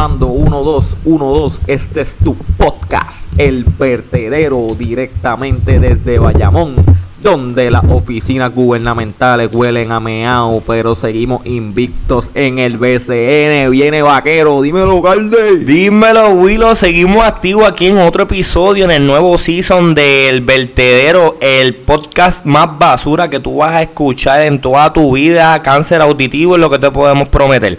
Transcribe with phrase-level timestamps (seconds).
[0.00, 1.60] probando 1, 2, 1, 2.
[1.66, 6.76] Este es tu podcast, El Vertedero, directamente desde Bayamón,
[7.22, 13.70] donde las oficinas gubernamentales huelen a meao, pero seguimos invictos en el BCN.
[13.70, 15.58] Viene vaquero, dímelo, Calde.
[15.58, 16.74] Dímelo, Willow.
[16.74, 22.78] Seguimos activos aquí en otro episodio, en el nuevo season del Vertedero, el podcast más
[22.78, 25.62] basura que tú vas a escuchar en toda tu vida.
[25.62, 27.78] Cáncer auditivo es lo que te podemos prometer.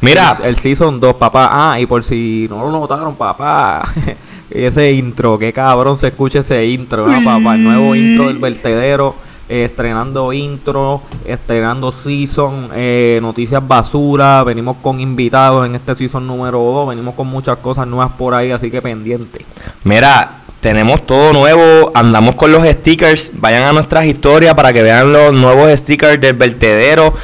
[0.00, 1.50] Mira, el Season 2, papá.
[1.52, 3.82] Ah, y por si no lo notaron, papá.
[4.50, 7.54] ese intro, qué cabrón se escucha ese intro, ¿no, papá?
[7.54, 9.14] El nuevo intro del vertedero.
[9.48, 16.58] eh, estrenando intro, estrenando season, eh, noticias basura, venimos con invitados en este season número
[16.58, 19.44] 2, venimos con muchas cosas nuevas por ahí, así que pendiente.
[19.82, 21.90] mira, tenemos todo nuevo.
[21.94, 23.32] Andamos con los stickers.
[23.34, 27.14] Vayan a nuestras historias para que vean los nuevos stickers del Vertedero.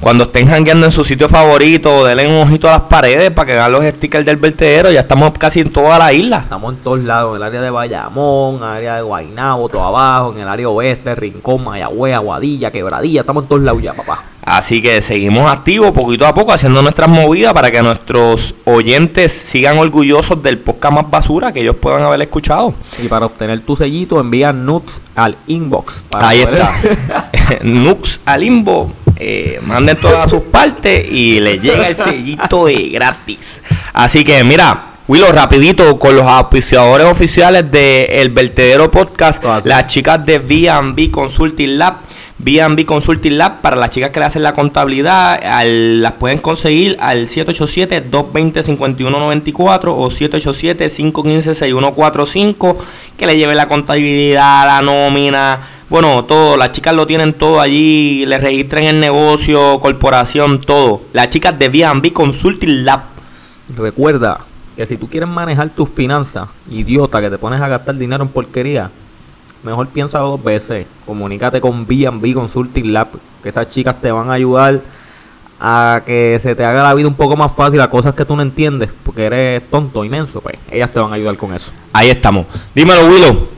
[0.00, 3.52] Cuando estén jangueando en su sitio favorito, denle un ojito a las paredes para que
[3.52, 4.90] vean los stickers del Vertedero.
[4.90, 6.38] Ya estamos casi en toda la isla.
[6.38, 10.40] Estamos en todos lados, en el área de Bayamón, área de Guaynabo, todo abajo, en
[10.40, 14.24] el área oeste, Rincón, Mayagüez, Aguadilla, Quebradilla, estamos en todos lados ya, papá.
[14.42, 19.76] Así que seguimos activos poquito a poco haciendo nuestras movidas para que nuestros oyentes sigan
[19.76, 22.72] orgullosos del podcast más basura que ellos puedan haber escuchado.
[23.04, 26.02] Y para obtener tu sellito, envía nuts al inbox.
[26.12, 27.28] Ahí poder- está.
[27.64, 28.90] Nux al Limbo.
[29.22, 33.60] Eh, manden todas sus partes y les llega el sellito de gratis.
[33.92, 40.24] Así que mira, Willow, rapidito con los auspiciadores oficiales de El Vertedero Podcast, las chicas
[40.24, 41.96] de B&B Consulting Lab.
[42.42, 47.26] B&B Consulting Lab para las chicas que le hacen la contabilidad, las pueden conseguir al
[47.26, 52.76] 787-220-5194 o 787-515-6145
[53.18, 55.60] que le lleve la contabilidad, la nómina,
[55.90, 61.02] bueno, todo, las chicas lo tienen todo allí, le registran el negocio, corporación, todo.
[61.12, 63.00] Las chicas de B&B Consulting Lab.
[63.76, 64.38] Recuerda
[64.76, 68.28] que si tú quieres manejar tus finanzas, idiota, que te pones a gastar dinero en
[68.30, 68.90] porquería,
[69.62, 70.86] mejor piensa dos veces.
[71.06, 73.08] Comunícate con B&B Consulting Lab,
[73.42, 74.80] que esas chicas te van a ayudar
[75.62, 78.34] a que se te haga la vida un poco más fácil a cosas que tú
[78.34, 81.70] no entiendes, porque eres tonto, inmenso, pues ellas te van a ayudar con eso.
[81.92, 82.46] Ahí estamos.
[82.74, 83.48] Dímelo, Willow.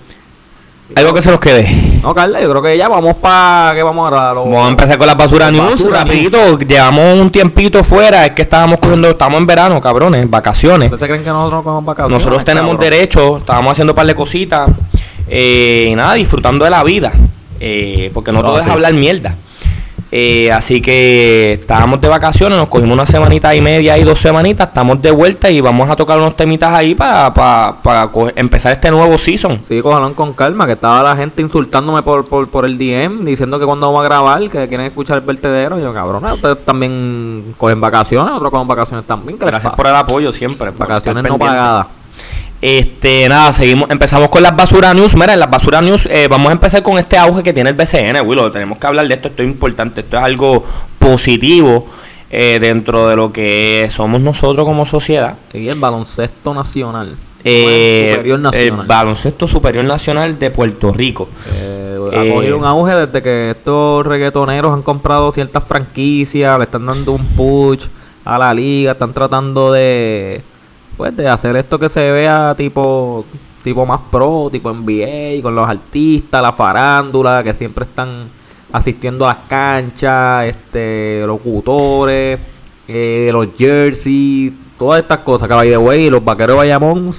[0.94, 2.00] Algo que se nos quede.
[2.02, 4.98] No, Carla, yo creo que ya vamos para que vamos a lo- Vamos a empezar
[4.98, 5.70] con la basura Las news.
[5.70, 8.26] basura rapidito, llevamos un tiempito fuera.
[8.26, 10.92] Es que estábamos cogiendo, estamos en verano, cabrones, vacaciones.
[10.92, 12.18] ¿Ustedes creen que nosotros no cogemos vacaciones?
[12.18, 12.90] Nosotros tenemos cabrón?
[12.90, 14.68] derecho, estábamos haciendo un par de cositas.
[15.34, 17.10] Eh, y nada, disfrutando de la vida.
[17.58, 19.36] eh, porque no No, todo es hablar mierda.
[20.14, 24.68] Eh, así que estábamos de vacaciones, nos cogimos una semanita y media y dos semanitas,
[24.68, 27.32] estamos de vuelta y vamos a tocar unos temitas ahí para
[28.36, 29.62] empezar este nuevo season.
[29.66, 33.58] Sí, cójanlo con calma, que estaba la gente insultándome por, por, por el DM, diciendo
[33.58, 35.78] que cuando vamos a grabar, que quieren escuchar el vertedero.
[35.78, 39.38] Y yo, cabrón, ustedes también cogen vacaciones, nosotros cogemos vacaciones también.
[39.38, 40.72] ¿qué les Gracias por el apoyo siempre.
[40.72, 41.86] por Vacaciones no pagadas.
[42.62, 45.14] Este, nada, seguimos, empezamos con las basura news.
[45.16, 47.76] Mira, en las basura news eh, vamos a empezar con este auge que tiene el
[47.76, 48.50] BCN, Willow.
[48.50, 50.62] Tenemos que hablar de esto, esto es importante, esto es algo
[50.98, 51.86] positivo
[52.30, 55.34] eh, dentro de lo que somos nosotros como sociedad.
[55.52, 57.16] Y el baloncesto nacional.
[57.44, 58.80] Eh, superior nacional.
[58.80, 61.28] El baloncesto superior nacional de Puerto Rico.
[61.52, 66.64] Eh, Eh, ha cogido un auge desde que estos reggaetoneros han comprado ciertas franquicias, le
[66.64, 67.86] están dando un push
[68.24, 70.42] a la liga, están tratando de
[70.96, 73.24] pues de hacer esto que se vea tipo
[73.62, 78.28] tipo más pro, tipo NBA, con los artistas, la farándula, que siempre están
[78.72, 82.40] asistiendo a las canchas, este, locutores,
[82.88, 87.14] eh, los jerseys, todas estas cosas, que by the way, los vaqueros de Bayamón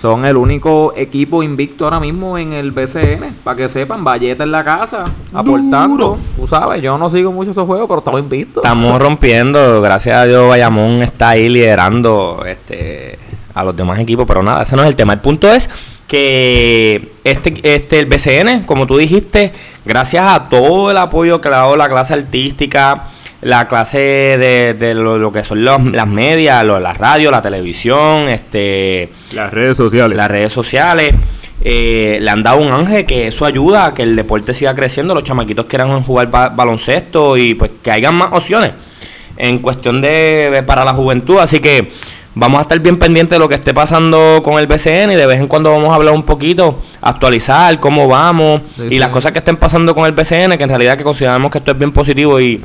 [0.00, 3.34] son el único equipo invicto ahora mismo en el BCN.
[3.44, 5.88] Para que sepan, Valleta en la casa, aportando.
[5.88, 6.18] Duro.
[6.36, 8.64] Tú sabes, yo no sigo mucho esos juegos, pero estamos invictos.
[8.64, 13.18] Estamos rompiendo, gracias a Dios Bayamón está ahí liderando este
[13.52, 15.12] a los demás equipos, pero nada, ese no es el tema.
[15.12, 15.68] El punto es
[16.06, 19.52] que este, este el BCN, como tú dijiste,
[19.84, 23.08] gracias a todo el apoyo que le ha dado la clase artística,
[23.42, 27.40] la clase de, de lo, lo que son los- las medias, lo- la radio, la
[27.42, 30.16] televisión, este Las redes sociales.
[30.16, 31.14] las redes sociales.
[31.62, 35.14] eh, le han dado un ángel que eso ayuda a que el deporte siga creciendo,
[35.14, 38.72] los chamaquitos quieran jugar ba- baloncesto y pues que hayan más opciones
[39.36, 41.38] en cuestión de para la juventud.
[41.38, 41.90] Así que
[42.34, 45.26] vamos a estar bien pendientes de lo que esté pasando con el BCN y de
[45.26, 48.98] vez en cuando vamos a hablar un poquito, actualizar cómo vamos Sí, y sí.
[48.98, 51.72] las cosas que estén pasando con el BCN, que en realidad que consideramos que esto
[51.72, 52.58] es bien positivo y,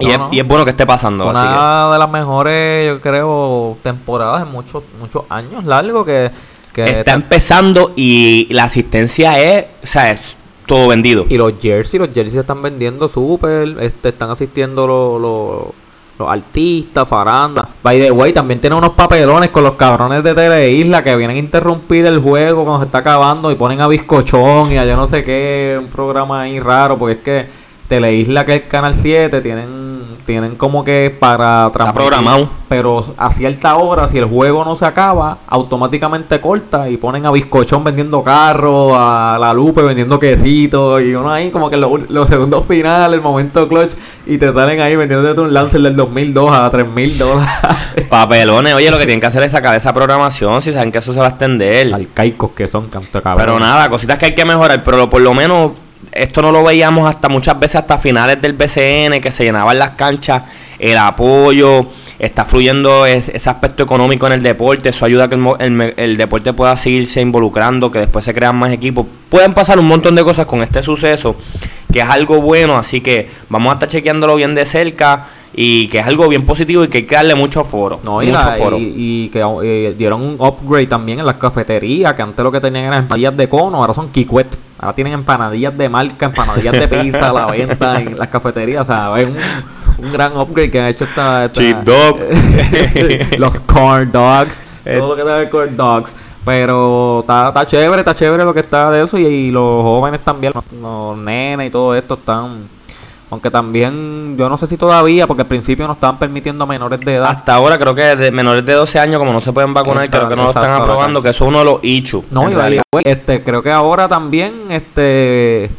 [0.00, 0.28] y, es, no.
[0.32, 1.30] y es bueno que esté pasando.
[1.30, 6.30] así que- Una de las mejores, yo creo, temporadas en muchos muchos años largos que,
[6.72, 10.36] que está empezando y la asistencia es, o sea, es
[10.66, 11.26] todo vendido.
[11.28, 15.74] y los jerseys, los jerseys se están vendiendo súper, este, están asistiendo los, los,
[16.18, 17.68] los artistas, faranda.
[17.82, 21.40] By the way, también tiene unos papelones con los cabrones de Teleisla que vienen a
[21.40, 25.06] interrumpir el juego cuando se está acabando y ponen a bizcochón y a yo no
[25.06, 27.63] sé qué, un programa ahí raro, porque es que
[27.94, 29.84] Teleisla, que es Canal 7, tienen
[30.26, 32.48] tienen como que para Está programado.
[32.66, 37.30] pero a cierta hora, si el juego no se acaba, automáticamente corta y ponen a
[37.30, 42.28] Bizcochón vendiendo carros, a la Lupe vendiendo quesitos, y uno ahí como que los, los
[42.28, 43.92] segundos finales, el momento clutch,
[44.26, 48.06] y te salen ahí vendiéndote un Lancer del 2002 a 3000 dólares.
[48.08, 51.12] Papelones, oye, lo que tienen que hacer es sacar esa programación si saben que eso
[51.12, 51.92] se va a extender.
[51.92, 53.44] Arcaicos que son, canto cabrón.
[53.44, 55.72] Pero nada, cositas que hay que mejorar, pero por lo menos
[56.12, 59.90] esto no lo veíamos hasta muchas veces hasta finales del BCN, que se llenaban las
[59.90, 60.42] canchas,
[60.78, 61.86] el apoyo,
[62.18, 65.94] está fluyendo es- ese aspecto económico en el deporte, eso ayuda a que el, el
[65.96, 69.06] el deporte pueda seguirse involucrando, que después se crean más equipos.
[69.28, 71.36] Pueden pasar un montón de cosas con este suceso,
[71.92, 75.26] que es algo bueno, así que vamos a estar chequeándolo bien de cerca
[75.56, 78.00] y que es algo bien positivo y que hay que darle mucho foro.
[78.02, 78.76] No, y, mucho la- foro.
[78.78, 82.60] y, y que eh, dieron un upgrade también en las cafeterías, que antes lo que
[82.60, 84.48] tenían eran empanadillas de cono, ahora son Kikwet.
[84.80, 88.82] Ahora tienen empanadillas de marca, empanadillas de pizza a la venta en las cafeterías.
[88.82, 89.36] O sea, es un,
[89.98, 91.44] un gran upgrade que ha hecho esta...
[91.44, 92.18] esta- Cheap dog.
[93.38, 94.60] los corn dogs.
[94.86, 94.98] Eh.
[94.98, 96.14] todo lo que tenga corn dogs.
[96.44, 99.16] Pero está, está chévere, está chévere lo que está de eso.
[99.18, 102.68] Y, y los jóvenes también, los, los nenes y todo esto están...
[103.30, 107.00] Aunque también, yo no sé si todavía, porque al principio no estaban permitiendo a menores
[107.00, 107.30] de edad.
[107.30, 110.18] Hasta ahora creo que de menores de 12 años, como no se pueden vacunar, Está-
[110.18, 112.24] creo que no lo están aprobando, que eso es uno de los issues.
[112.30, 115.70] No, y vale, igual, este, creo que ahora también, este,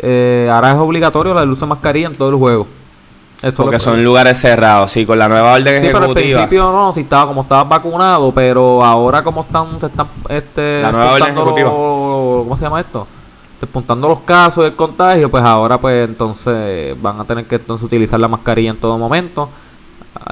[0.00, 2.66] eh, ahora es obligatorio la luz de mascarilla en todo el juego.
[3.56, 6.38] Porque son lugares cerrados, sí, con la nueva orden Sí, pero al ejecutiva.
[6.40, 10.90] principio no, si estaba como estabas vacunado, pero ahora como están, se están, este, La
[10.90, 11.68] nueva orden despuntando ejecutiva.
[11.70, 13.06] los- ¿cómo se llama esto?
[13.60, 18.18] Despuntando los casos del contagio, pues ahora pues entonces van a tener que entonces utilizar
[18.18, 19.48] la mascarilla en todo momento.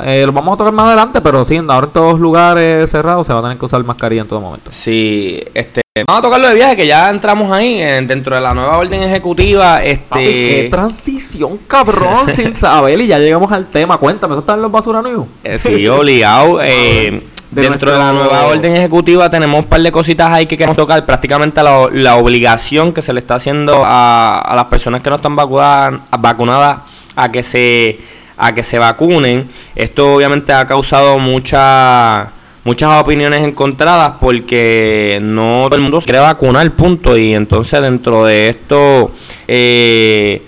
[0.05, 3.33] Eh, lo vamos a tocar más adelante, pero sí, ahora en todos lugares cerrados se
[3.33, 4.71] va a tener que usar mascarilla en todo momento.
[4.73, 8.53] Sí, este, vamos a tocarlo de viaje, que ya entramos ahí, eh, dentro de la
[8.55, 9.77] nueva orden ejecutiva,
[10.09, 10.71] Papi, qué este...
[10.71, 13.01] transición, cabrón, sin saber.
[13.01, 13.97] Y ya llegamos al tema.
[13.99, 15.27] Cuéntame, ¿eso está en los basura news?
[15.45, 16.61] eh, sí, obligado.
[16.63, 20.57] eh, De dentro de la nueva orden ejecutiva tenemos un par de cositas ahí que
[20.59, 21.07] queremos tocar.
[21.07, 25.17] Prácticamente la, la obligación que se le está haciendo a, a las personas que no
[25.17, 26.79] están vacunadas, vacunadas
[27.15, 27.99] a que se
[28.37, 29.49] a que se vacunen.
[29.75, 32.31] Esto obviamente ha causado mucha,
[32.65, 37.17] muchas opiniones encontradas porque no todo el mundo se quiere vacunar, punto.
[37.17, 39.13] Y entonces dentro de esto...
[39.49, 40.43] Eh,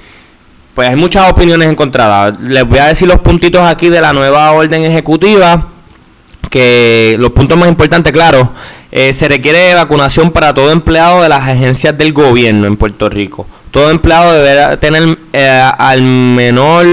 [0.79, 2.39] pues hay muchas opiniones encontradas.
[2.39, 5.71] Les voy a decir los puntitos aquí de la nueva orden ejecutiva.
[6.51, 8.53] Que los puntos más importantes, claro,
[8.93, 13.45] eh, se requiere vacunación para todo empleado de las agencias del gobierno en Puerto Rico.
[13.73, 16.87] Todo empleado deberá tener eh, al menor,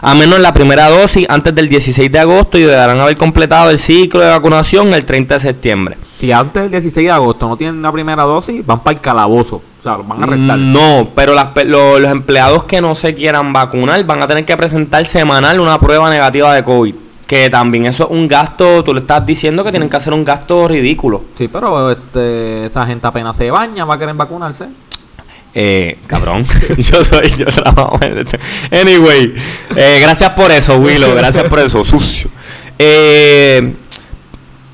[0.00, 3.78] a menos la primera dosis antes del 16 de agosto y deberán haber completado el
[3.78, 5.96] ciclo de vacunación el 30 de septiembre.
[6.18, 9.56] Si antes del 16 de agosto no tienen la primera dosis, van para el calabozo.
[9.56, 10.58] O sea, los van a arrestar.
[10.58, 14.44] No, pero las pe- lo- los empleados que no se quieran vacunar van a tener
[14.44, 16.94] que presentar semanal una prueba negativa de COVID.
[17.28, 20.24] Que también eso es un gasto, tú le estás diciendo que tienen que hacer un
[20.24, 21.22] gasto ridículo.
[21.36, 24.64] Sí, pero este, esa gente apenas se baña, va a querer vacunarse.
[25.54, 26.46] Eh, cabrón,
[26.78, 28.38] yo soy, yo trabajo en este-
[28.70, 29.34] Anyway,
[29.76, 32.30] eh, gracias por eso, Willow, gracias por eso, sucio.
[32.78, 33.72] Eh,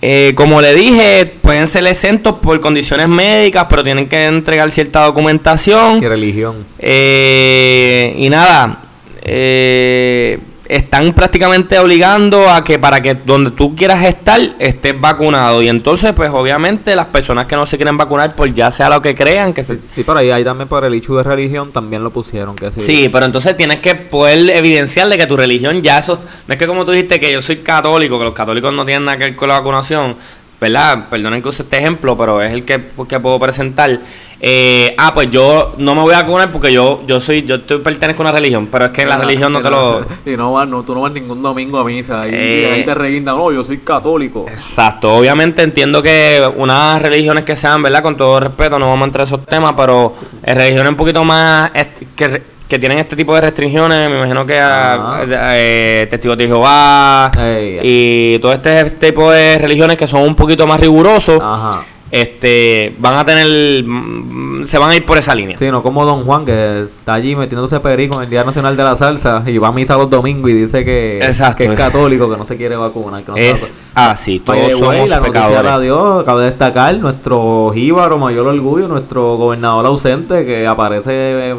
[0.03, 5.05] eh, como le dije, pueden ser exentos por condiciones médicas, pero tienen que entregar cierta
[5.05, 6.03] documentación.
[6.03, 6.67] Y religión.
[6.79, 8.81] Eh, y nada,
[9.23, 15.63] eh, están prácticamente obligando a que para que donde tú quieras estar estés vacunado.
[15.63, 19.03] Y entonces, pues obviamente las personas que no se quieren vacunar, por ya sea lo
[19.03, 19.79] que crean, que se...
[19.79, 22.55] Sí, pero ahí, ahí también por el hecho de religión también lo pusieron.
[22.55, 22.81] Que sí.
[22.81, 26.19] Sí, pero entonces tienes que poder evidenciar de que tu religión ya eso...
[26.47, 29.05] No es que como tú dijiste que yo soy católico, que los católicos no tienen
[29.05, 30.17] nada que ver con la vacunación,
[30.61, 31.09] ¿verdad?
[31.11, 34.01] Perdonen que use este ejemplo, pero es el que, que puedo presentar.
[34.47, 37.79] Eh, ah, pues yo no me voy a vacunar porque yo yo soy yo estoy,
[37.79, 40.05] pertenezco a una religión, pero es que en la Ah, religión no te lo...
[40.27, 42.29] Y no vas, no, tú no vas ningún domingo a misa.
[42.29, 42.71] Y Eh.
[42.75, 44.45] ahí te reguindan, no, yo soy católico.
[44.47, 48.03] Exacto, obviamente entiendo que unas religiones que sean, ¿verdad?
[48.03, 51.25] Con todo respeto, no vamos a entrar en esos temas, pero eh, religiones un poquito
[51.25, 51.71] más
[52.15, 55.57] que, que tienen este tipo de restricciones, me imagino que ah, Ajá.
[55.57, 57.79] eh, testigos de Jehová Ey.
[57.83, 61.83] y todo este tipo de religiones que son un poquito más rigurosos, Ajá.
[62.15, 65.59] Este, van a tener, mm, se van a ir por esa línea.
[65.59, 68.85] Sí, no como Don Juan, que está allí metiéndose perico en el Día Nacional de
[68.85, 71.59] la Salsa y va a misa los domingos y dice que, Exacto.
[71.59, 73.25] que es católico, que no se quiere vacunar.
[73.25, 75.65] Que no Es así, By todos way, somos la noticia pecadores.
[75.65, 81.53] la dio, cabe destacar, nuestro jíbaro mayor orgullo, nuestro gobernador ausente, que aparece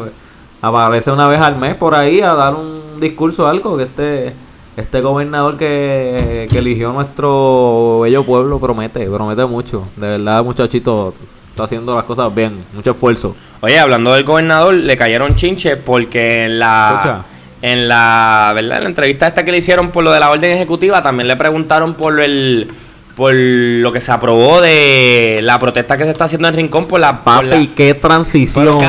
[0.62, 4.32] aparece una vez al mes por ahí a dar un discurso o algo, que este
[4.76, 9.82] Este gobernador que, que eligió nuestro bello pueblo promete, promete mucho.
[9.96, 11.14] De verdad, muchachito,
[11.50, 13.34] está haciendo las cosas bien, mucho esfuerzo.
[13.62, 17.24] Oye, hablando del gobernador, le cayeron chinches porque en la Escucha.
[17.62, 18.76] en la, ¿verdad?
[18.76, 21.36] En la entrevista esta que le hicieron por lo de la orden ejecutiva, también le
[21.36, 22.70] preguntaron por el
[23.16, 27.00] por lo que se aprobó de la protesta que se está haciendo en Rincón por
[27.00, 28.78] la por la- Papi, qué transición.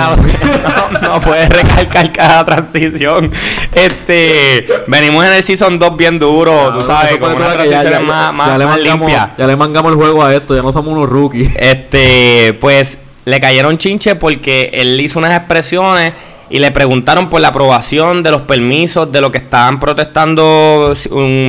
[0.92, 3.32] No, no puedes recalcar cada transición.
[3.74, 8.00] Este, venimos en el season 2 bien duro, tú sabes, puede una ya- transición ya-
[8.02, 9.32] más, ya más, le más mangamos- limpia.
[9.38, 11.52] Ya le mangamos el juego a esto, ya no somos unos rookies.
[11.58, 16.14] Este, pues le cayeron chinche porque él hizo unas expresiones
[16.50, 20.94] y le preguntaron por la aprobación de los permisos de lo que estaban protestando,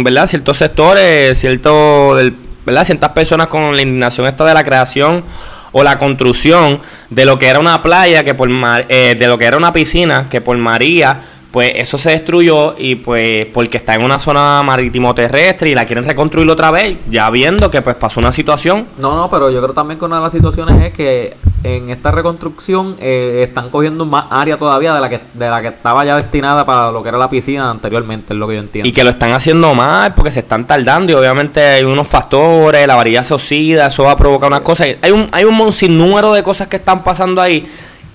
[0.02, 0.26] ¿verdad?
[0.28, 2.34] Ciertos sectores, cierto, del-
[2.68, 2.84] ¿verdad?
[2.84, 5.24] Ciertas personas con la indignación esta de la creación
[5.72, 9.36] o la construcción de lo que era una playa que por Mar- eh, de lo
[9.38, 11.20] que era una piscina que por María
[11.50, 15.86] pues eso se destruyó y pues porque está en una zona marítimo terrestre y la
[15.86, 19.62] quieren reconstruir otra vez ya viendo que pues pasó una situación No, no, pero yo
[19.62, 24.04] creo también que una de las situaciones es que en esta reconstrucción eh, están cogiendo
[24.04, 27.08] más área todavía de la que de la que estaba ya destinada para lo que
[27.08, 28.88] era la piscina anteriormente, es lo que yo entiendo.
[28.88, 32.86] Y que lo están haciendo mal porque se están tardando y obviamente hay unos factores,
[32.86, 34.88] la varilla se oxida, eso va a provocar unas cosas.
[35.02, 37.66] Hay un, hay un sinnúmero de cosas que están pasando ahí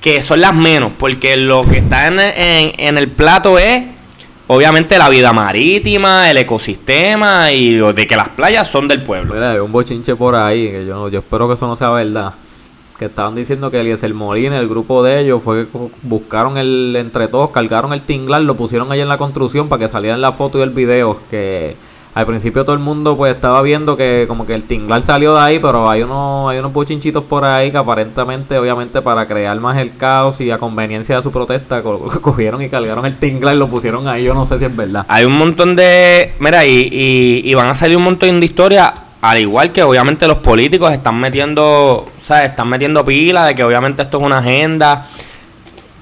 [0.04, 3.86] que son las menos, porque lo que está en, en- en el plato es
[4.48, 9.34] obviamente la vida marítima, el ecosistema y lo de que las playas son del pueblo.
[9.34, 12.34] Mira, hay un bochinche por ahí, que yo, yo espero que eso no sea verdad.
[13.00, 17.28] Que estaban diciendo que Eliezer Molina, el grupo de ellos, fue que buscaron el, entre
[17.28, 20.32] todos, cargaron el tinglar, lo pusieron ahí en la construcción para que saliera en la
[20.34, 21.18] foto y el video.
[21.32, 21.76] Que
[22.16, 25.42] al principio todo el mundo pues estaba viendo que como que el tinglar salió de
[25.42, 29.78] ahí, pero hay unos, hay unos bochinchitos por ahí que aparentemente, obviamente, para crear más
[29.78, 33.58] el caos y a conveniencia de su protesta, co- cogieron y cargaron el tinglar y
[33.58, 34.24] lo pusieron ahí.
[34.26, 35.06] Yo no sé si es verdad.
[35.08, 36.34] Hay un montón de.
[36.40, 38.92] Mira, y, y, y van a salir un montón de historias.
[39.22, 42.06] Al igual que obviamente los políticos están metiendo.
[42.22, 42.52] ¿Sabes?
[42.52, 45.08] Están metiendo pila de que obviamente esto es una agenda.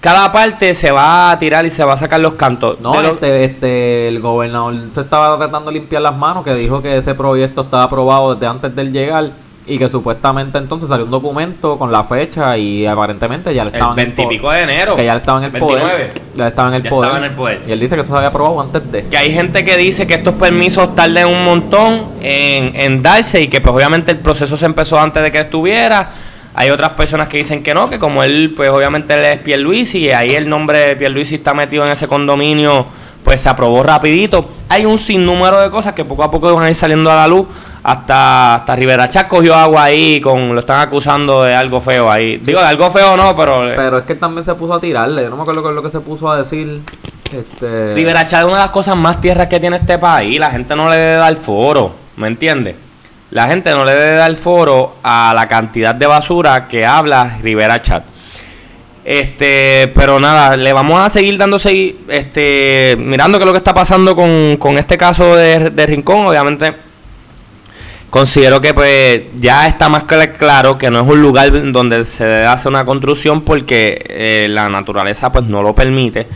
[0.01, 2.79] Cada parte se va a tirar y se va a sacar los cantos.
[2.81, 6.97] No, este, este, el gobernador se estaba tratando de limpiar las manos, que dijo que
[6.97, 9.29] ese proyecto estaba aprobado desde antes del llegar
[9.67, 13.75] y que supuestamente entonces salió un documento con la fecha y aparentemente ya le el
[13.75, 14.95] estaban en 20 y pico de enero.
[14.95, 15.91] que ya le estaba en el 29.
[15.91, 17.07] poder, ya estaba en el Ya poder.
[17.11, 17.61] estaba en el poder.
[17.67, 19.03] Y él dice que eso se había aprobado antes de.
[19.05, 23.49] Que hay gente que dice que estos permisos tarden un montón en, en darse y
[23.49, 26.09] que pues obviamente el proceso se empezó antes de que estuviera.
[26.53, 29.99] Hay otras personas que dicen que no, que como él, pues obviamente él es Pierluisi
[29.99, 32.85] y ahí el nombre de Pierluisi está metido en ese condominio,
[33.23, 34.49] pues se aprobó rapidito.
[34.67, 37.27] Hay un sinnúmero de cosas que poco a poco van a ir saliendo a la
[37.27, 37.47] luz.
[37.83, 42.37] Hasta, hasta Rivera cogió agua ahí, con lo están acusando de algo feo ahí.
[42.37, 43.63] Digo, de algo feo no, pero...
[43.75, 45.81] Pero es que también se puso a tirarle, yo no me acuerdo qué es lo
[45.81, 46.81] que se puso a decir.
[47.33, 50.39] Este, Rivera es una de las cosas más tierras que tiene este país.
[50.39, 52.75] La gente no le debe dar foro, ¿me entiendes?
[53.31, 57.81] La gente no le debe dar foro a la cantidad de basura que habla Rivera
[57.81, 58.03] Chat.
[59.03, 63.73] Este, pero nada, le vamos a seguir dando este, mirando qué es lo que está
[63.73, 66.27] pasando con, con este caso de, de Rincón.
[66.27, 66.73] Obviamente,
[68.09, 72.25] considero que pues ya está más cl- claro que no es un lugar donde se
[72.25, 76.27] debe hacer una construcción porque eh, la naturaleza pues no lo permite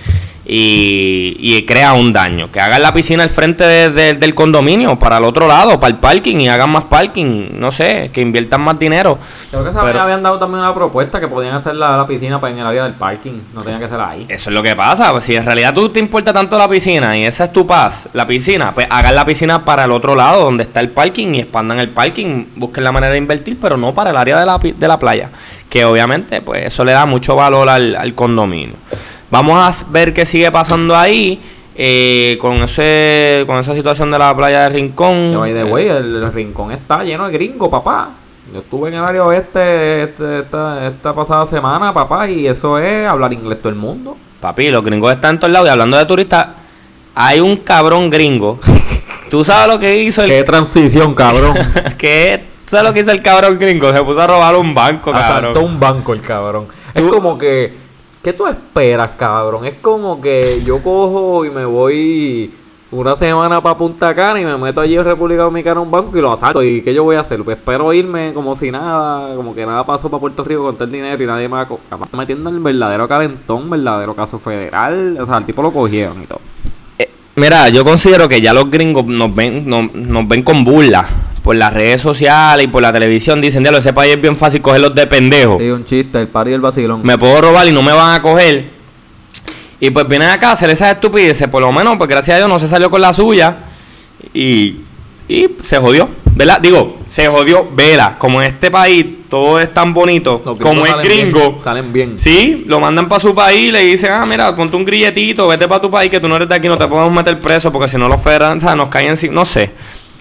[0.47, 2.51] y, y crea un daño.
[2.51, 5.91] Que hagan la piscina al frente de- de- del condominio, para el otro lado, para
[5.93, 9.17] el parking y hagan más parking, no sé, que inviertan más dinero.
[9.49, 12.39] Creo que se Pero- habían dado también una propuesta que podían hacer la, la piscina
[12.39, 14.25] para en el área del parking, no tenía que ser ahí.
[14.29, 15.11] Eso es lo que pasa.
[15.11, 18.09] Pues si en realidad tú te importa tanto la piscina y esa es tu paz,
[18.13, 21.39] la piscina, pues hagan la piscina para el otro lado donde está el parking y
[21.41, 22.45] expandan el parking.
[22.55, 25.29] Busquen la manera de invertir, pero no para el área de la, de la playa.
[25.69, 28.75] Que obviamente, pues eso le da mucho valor al, al condominio.
[29.31, 31.39] Vamos a ver qué sigue pasando ahí
[31.75, 35.41] eh, con ese con esa situación de la playa de Rincón.
[35.43, 38.09] Que Eh, way, el, el rincón está lleno de gringos, papá.
[38.53, 43.07] Yo estuve en el área oeste este- esta, esta pasada semana, papá, y eso es
[43.07, 44.15] hablar inglés todo el mundo.
[44.39, 45.67] Papi, los gringos están en todos lados.
[45.67, 46.47] Y hablando de turistas,
[47.15, 48.59] hay un cabrón gringo.
[49.31, 51.55] ¿Tú sabes lo que hizo el Qué transición, cabrón.
[51.97, 52.43] ¿Qué?
[52.67, 53.91] ¿Sabes lo que hizo el cabrón gringo?
[53.91, 55.63] Se puso a robar un banco, Asaltó cabrón.
[55.73, 56.67] un banco el cabrón.
[56.93, 57.73] Es Tú- como que,
[58.25, 59.65] ¿qué tú esperas, cabrón?
[59.65, 62.51] Es como que yo cojo y me voy
[62.89, 66.17] una semana para Punta Cana y me meto allí en República Dominicana a un banco
[66.17, 66.63] y lo asalto.
[66.63, 67.43] ¿Y qué yo voy a hacer?
[67.43, 70.85] Pues espero irme como si nada, como que nada pasó para Puerto Rico con todo
[70.85, 75.19] el dinero y nadie me va a metiendo el verdadero calentón, verdadero caso federal.
[75.21, 76.41] O sea, el tipo lo cogieron y todo.
[76.97, 81.07] Eh, mira, yo considero que ya los gringos nos ven, nos, nos ven con burla.
[81.45, 83.39] Por las redes sociales y por la televisión.
[83.39, 85.57] Dicen, diablo, ese país es bien fácil cogerlos de pendejo.
[85.59, 87.01] Sí, un chiste, el par y el vacilón.
[87.03, 88.65] Me puedo robar y no me van a coger.
[89.79, 91.47] Y pues vienen acá a hacer esas estupideces.
[91.47, 93.57] Por lo menos, pues gracias a Dios no se salió con la suya.
[94.33, 94.77] y,
[95.27, 96.59] y se jodió, ¿verdad?
[96.61, 101.51] Digo, se jodió, vela, como en este país todo es tan bonito, como es gringo,
[101.51, 102.19] bien, salen bien.
[102.19, 105.81] Sí, lo mandan para su país, le dicen, ah, mira, ponte un grilletito, vete para
[105.81, 107.97] tu país, que tú no eres de aquí, no te podemos meter preso, porque si
[107.97, 109.71] no los federales, o sea, nos caen no sé.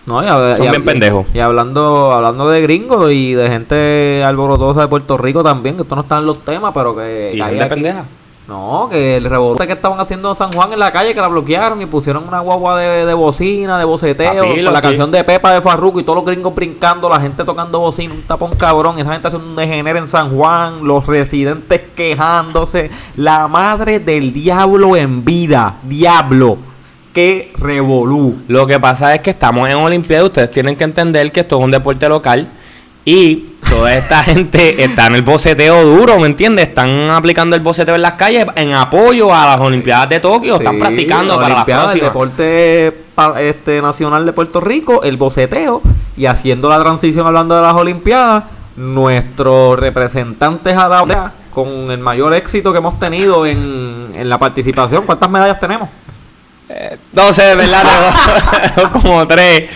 [0.07, 1.27] No, y Son y bien pendejos.
[1.33, 5.95] Y hablando, hablando de gringos y de gente alborotosa de Puerto Rico también, que esto
[5.97, 7.33] no está en los temas, pero que...
[7.35, 8.05] Y gente aquí- pendeja.
[8.47, 11.29] No, que el revolucionario que estaban haciendo en San Juan en la calle, que la
[11.29, 15.11] bloquearon y pusieron una guagua de, de bocina, de boceteo, Papi, con la que- canción
[15.11, 18.53] de Pepa de Farruko y todos los gringos brincando, la gente tocando bocina, un tapón
[18.55, 24.35] cabrón, esa gente haciendo un degenere en San Juan, los residentes quejándose, la madre del
[24.35, 26.59] diablo en vida, diablo,
[27.15, 28.43] que revolú.
[28.49, 31.65] Lo que pasa es que estamos en Olimpiada, ustedes tienen que entender que esto es
[31.65, 32.49] un deporte local
[33.05, 36.69] y toda esta gente está en el boceteo duro, ¿me entiendes?
[36.69, 40.79] Están aplicando el boceteo en las calles en apoyo a las Olimpiadas de Tokio, están
[40.79, 42.13] practicando la para las Olimpiada, el próximas.
[42.13, 45.83] deporte este, nacional de Puerto Rico, el boceteo,
[46.17, 48.45] y haciendo la transición hablando de las Olimpiadas,
[48.77, 55.07] nuestros representantes a la con el mayor éxito que hemos tenido en, en la participación.
[55.07, 55.89] ¿Cuántas medallas tenemos?
[57.13, 57.83] No sé, ¿verdad?
[58.75, 59.71] Tengo como tres.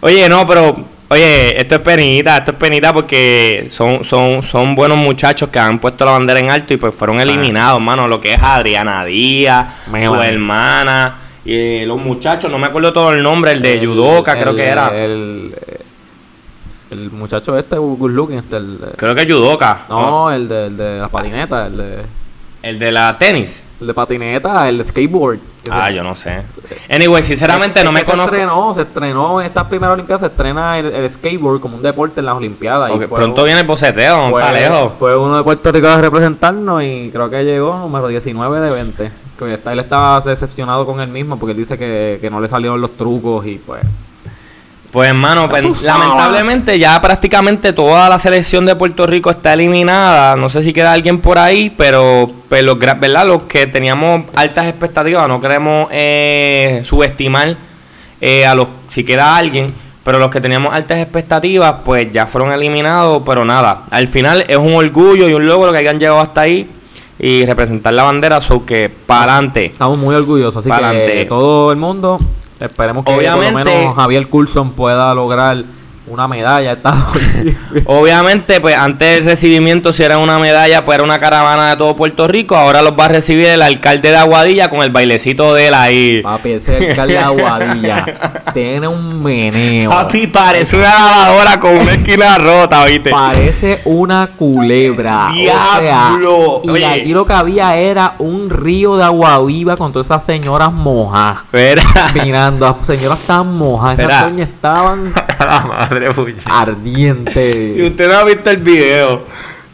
[0.00, 0.76] Oye, no, pero,
[1.08, 5.78] oye, esto es penita, esto es penita porque son, son, son buenos muchachos que han
[5.78, 8.08] puesto la bandera en alto y pues fueron eliminados, mano.
[8.08, 13.22] Lo que es Adriana Díaz, su hermana, y los muchachos, no me acuerdo todo el
[13.22, 14.88] nombre, el de Yudoka, creo el- que era.
[14.88, 15.54] El,
[16.90, 19.82] el muchacho este, good looking, este, el, Creo que Yudoka.
[19.88, 22.02] no, el de, el de la patineta, el de,
[22.62, 23.62] El de la tenis.
[23.82, 25.38] El de patineta, el de skateboard.
[25.70, 26.42] Ah, yo no sé.
[26.90, 28.32] Anyway, sinceramente Es no me se conozco.
[28.34, 32.20] Estrenó, se estrenó en estas primeras Olimpiadas, se estrena el, el skateboard como un deporte
[32.20, 32.90] en las Olimpiadas.
[32.94, 34.92] y pronto un- viene el boceteo, no fue, está lejos.
[34.98, 39.12] fue uno de Puerto Rico a representarnos y creo que llegó número 19 de 20.
[39.38, 42.48] Que está, él estaba decepcionado con él mismo porque él dice que, que no le
[42.48, 43.80] salieron los trucos y pues...
[44.92, 50.36] Pues hermano, pues, lamentablemente ya prácticamente toda la selección de Puerto Rico está eliminada.
[50.36, 53.26] No sé si queda alguien por ahí, pero, pero los, gra- ¿verdad?
[53.26, 57.56] los que teníamos altas expectativas, no queremos eh, subestimar
[58.20, 59.72] eh, a los si queda alguien,
[60.04, 63.84] pero los que teníamos altas expectativas, pues ya fueron eliminados, pero nada.
[63.90, 66.68] Al final es un orgullo y un logro que hayan llegado hasta ahí
[67.18, 69.64] y representar la bandera, so que para adelante.
[69.66, 71.14] Estamos muy orgullosos, así Pa'lante.
[71.14, 72.18] que todo el mundo,
[72.66, 75.56] esperemos que Obviamente- por lo menos Javier Coulson pueda lograr
[76.06, 76.76] una medalla.
[77.86, 81.96] Obviamente, pues antes del recibimiento, si era una medalla, pues era una caravana de todo
[81.96, 82.56] Puerto Rico.
[82.56, 86.20] Ahora los va a recibir el alcalde de Aguadilla con el bailecito de él ahí.
[86.22, 88.04] Papi, ese alcalde de Aguadilla
[88.54, 89.90] tiene un meneo.
[89.90, 93.10] Papi, parece una lavadora con una esquina rota, ¿viste?
[93.10, 95.30] Parece una culebra.
[95.30, 96.62] O Diablo.
[96.64, 100.24] sea, y allí lo que había era un río de agua viva con todas esas
[100.24, 101.38] señoras mojas.
[102.22, 103.98] Mirando, las señoras estaban mojas.
[103.98, 105.12] Esas estaban
[106.14, 106.50] pucha.
[107.76, 109.24] Si usted no ha visto el video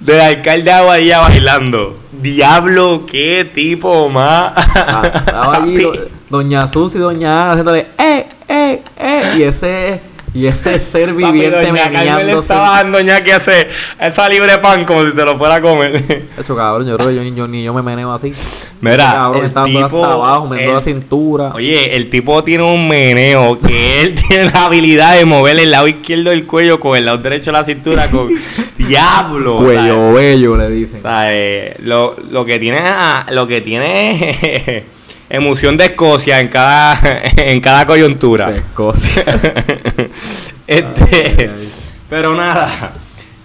[0.01, 4.53] del alcalde de Aguadilla bailando, diablo, qué tipo más.
[4.77, 5.99] Ah, Estaba allí Papi.
[5.99, 9.23] do- doña Susi y doña Ana haciéndole ¡eh, eh, eh!
[9.39, 10.01] Y ese,
[10.35, 12.39] y ese ser Papi, viviente doña Carmen le meneándose.
[12.41, 12.99] estaba dando
[13.35, 13.69] hace
[14.01, 16.25] esa libre pan como si se lo fuera a comer.
[16.39, 18.33] Eso cabrón, yo creo que yo, ni- yo ni yo me meneo así.
[18.81, 21.53] Mira, cabrón el tipo- hasta abajo, me el- la cintura.
[21.55, 25.89] Oye, el tipo tiene un meneo que él tiene la habilidad de mover el lado
[25.89, 28.29] izquierdo del cuello con el lado derecho de la cintura con
[28.77, 29.57] diablo.
[29.57, 30.99] Cuello bello, le dicen.
[30.99, 34.85] O sea, eh, lo, lo que tiene ah, lo que tiene
[35.31, 36.99] emoción de Escocia en cada
[37.37, 38.51] en cada coyuntura.
[38.51, 39.25] De Escocia.
[40.67, 41.73] este, Ay, ay.
[42.09, 42.93] pero nada.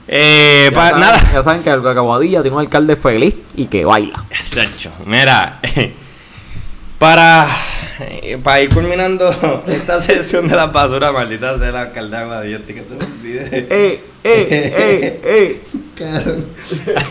[0.08, 1.20] Eh, Ya pa- saben- nada.
[1.34, 4.24] Ya saben que el Aguadilla tiene un alcalde feliz y que baila.
[4.50, 5.60] Chacho, mira,
[7.00, 7.48] para,
[8.00, 12.60] eh, para ir culminando esta sesión de la basura, maldita sea la alcaldía de Aguadilla,
[12.68, 13.68] que se me olvide.
[13.70, 15.62] ¡Eh, eh, eh, eh!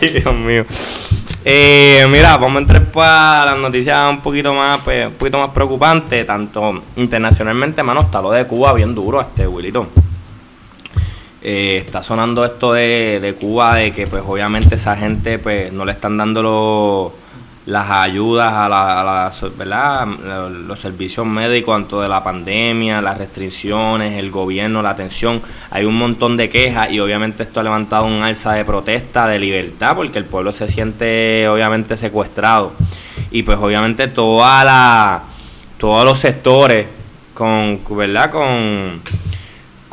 [0.01, 0.65] Ay, Dios mío.
[1.45, 5.49] Eh, mira, vamos a entrar para las noticias un poquito más, pues, un poquito más
[5.49, 9.87] preocupantes, tanto internacionalmente, mano, está lo de Cuba bien duro, este Wilito.
[11.41, 15.83] Eh, está sonando esto de, de Cuba, de que pues obviamente esa gente pues no
[15.83, 17.13] le están dando lo-
[17.65, 20.07] las ayudas a, la, a la- ¿verdad?
[20.49, 25.41] Los servicios médicos tanto de la pandemia, las restricciones, el gobierno, la atención.
[25.71, 29.39] Hay un montón de quejas y obviamente esto ha levantado un alza de protesta, de
[29.39, 32.73] libertad, porque el pueblo se siente obviamente secuestrado.
[33.31, 35.23] Y pues obviamente toda la,
[35.77, 36.85] todos los sectores
[37.33, 38.29] con, ¿verdad?
[38.29, 39.01] Con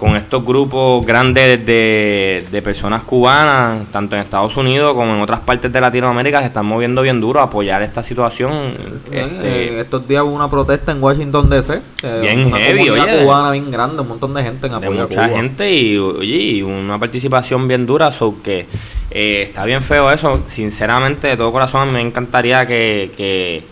[0.01, 5.41] con estos grupos grandes de, de, personas cubanas, tanto en Estados Unidos como en otras
[5.41, 8.73] partes de Latinoamérica, se están moviendo bien duro a apoyar esta situación.
[9.13, 11.83] Este, estos días hubo una protesta en Washington DC.
[12.23, 13.25] bien una heavy, oye.
[13.25, 16.99] cubana bien grande, un montón de gente en apoyo De mucha gente y, oye, una
[16.99, 18.67] participación bien dura, so que
[19.11, 20.45] eh, está bien feo eso.
[20.47, 23.65] Sinceramente, de todo corazón, me encantaría que, que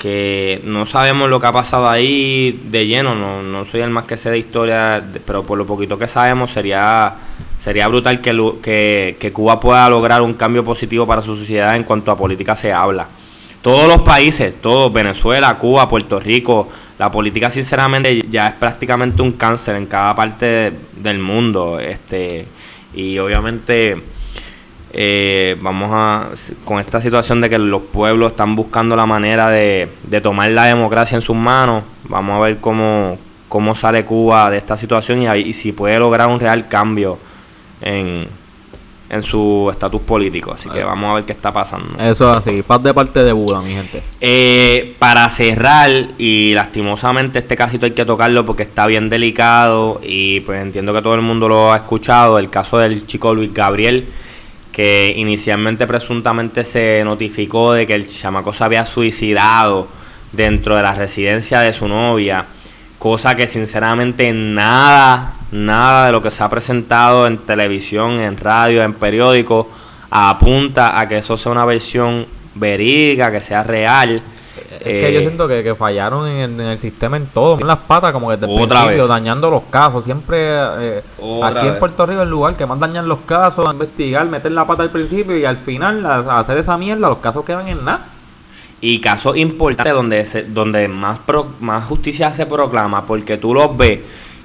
[0.00, 4.06] que no sabemos lo que ha pasado ahí de lleno, no, no soy el más
[4.06, 7.14] que sé de historia, pero por lo poquito que sabemos sería
[7.58, 12.10] sería brutal que, que, Cuba pueda lograr un cambio positivo para su sociedad en cuanto
[12.10, 13.08] a política se habla.
[13.60, 19.32] Todos los países, todos, Venezuela, Cuba, Puerto Rico, la política sinceramente ya es prácticamente un
[19.32, 21.78] cáncer en cada parte del mundo.
[21.78, 22.46] este
[22.94, 24.00] Y obviamente
[24.92, 26.30] eh, vamos a,
[26.64, 29.88] con esta situación de que los pueblos están buscando la manera de,
[30.22, 33.16] tomar la democracia en sus manos, vamos a ver cómo,
[33.48, 37.18] cómo sale Cuba de esta situación y, si puede lograr un real cambio
[37.80, 38.26] en,
[39.10, 40.52] en su estatus político.
[40.52, 41.96] Así que vamos a ver qué está pasando.
[42.02, 44.02] Eso es así, paz de parte de Buda, mi gente.
[44.20, 50.40] Eh, para cerrar, y lastimosamente este casito hay que tocarlo porque está bien delicado y
[50.40, 54.08] pues entiendo que todo el mundo lo ha escuchado, el caso del chico Luis Gabriel
[54.72, 59.88] que inicialmente presuntamente se notificó de que el chamaco se había suicidado
[60.32, 62.46] dentro de la residencia de su novia,
[62.98, 68.82] cosa que sinceramente nada, nada de lo que se ha presentado en televisión, en radio,
[68.82, 69.66] en periódicos,
[70.10, 74.22] apunta a que eso sea una versión verídica, que sea real.
[74.70, 77.58] Es que yo eh, siento que, fallaron en el, sistema en todo.
[77.60, 80.04] En las patas, como que desde el principio, dañando los casos.
[80.04, 81.02] Siempre eh,
[81.42, 84.82] aquí en Puerto Rico, el lugar que más dañan los casos, investigar, meter la pata
[84.82, 88.06] al principio y al final hacer esa mierda, los casos quedan en nada.
[88.80, 91.18] Y casos importantes donde donde más
[91.60, 94.00] más justicia se proclama, porque tú los ves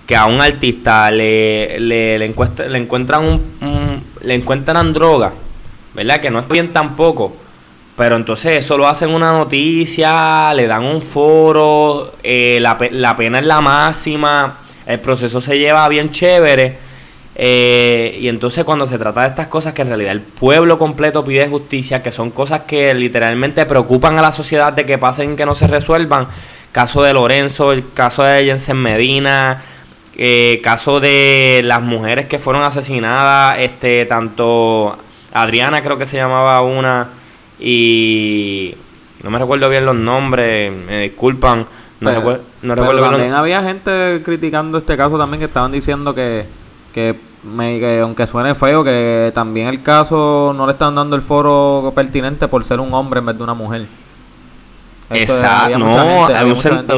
[0.05, 5.31] que a un artista le, le, le, encuentran un, le encuentran droga,
[5.93, 6.19] ¿verdad?
[6.19, 7.44] Que no es bien tampoco
[7.95, 13.39] pero entonces eso lo hacen una noticia, le dan un foro, eh, la, la, pena
[13.39, 16.85] es la máxima, el proceso se lleva bien chévere.
[17.37, 21.23] Eh, y entonces cuando se trata de estas cosas que en realidad el pueblo completo
[21.23, 25.45] pide justicia, que son cosas que literalmente preocupan a la sociedad de que pasen que
[25.45, 26.27] no se resuelvan,
[26.71, 29.61] caso de Lorenzo, el caso de Jensen Medina,
[30.17, 34.97] eh, caso de las mujeres que fueron asesinadas, este tanto
[35.33, 37.09] Adriana creo que se llamaba una,
[37.59, 38.75] y
[39.23, 41.65] no me recuerdo bien los nombres, me disculpan.
[41.99, 46.45] No, recuerdo, no recuerdo también había gente criticando este caso también que estaban diciendo que,
[46.93, 51.91] que, me, aunque suene feo, que también el caso no le están dando el foro
[51.95, 53.87] pertinente por ser un hombre en vez de una mujer.
[55.09, 56.51] Exacto, no, hay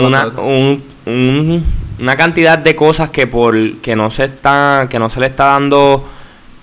[0.05, 1.63] una, un,
[1.99, 5.45] una cantidad de cosas que por que no se está, que no se le está
[5.45, 6.03] dando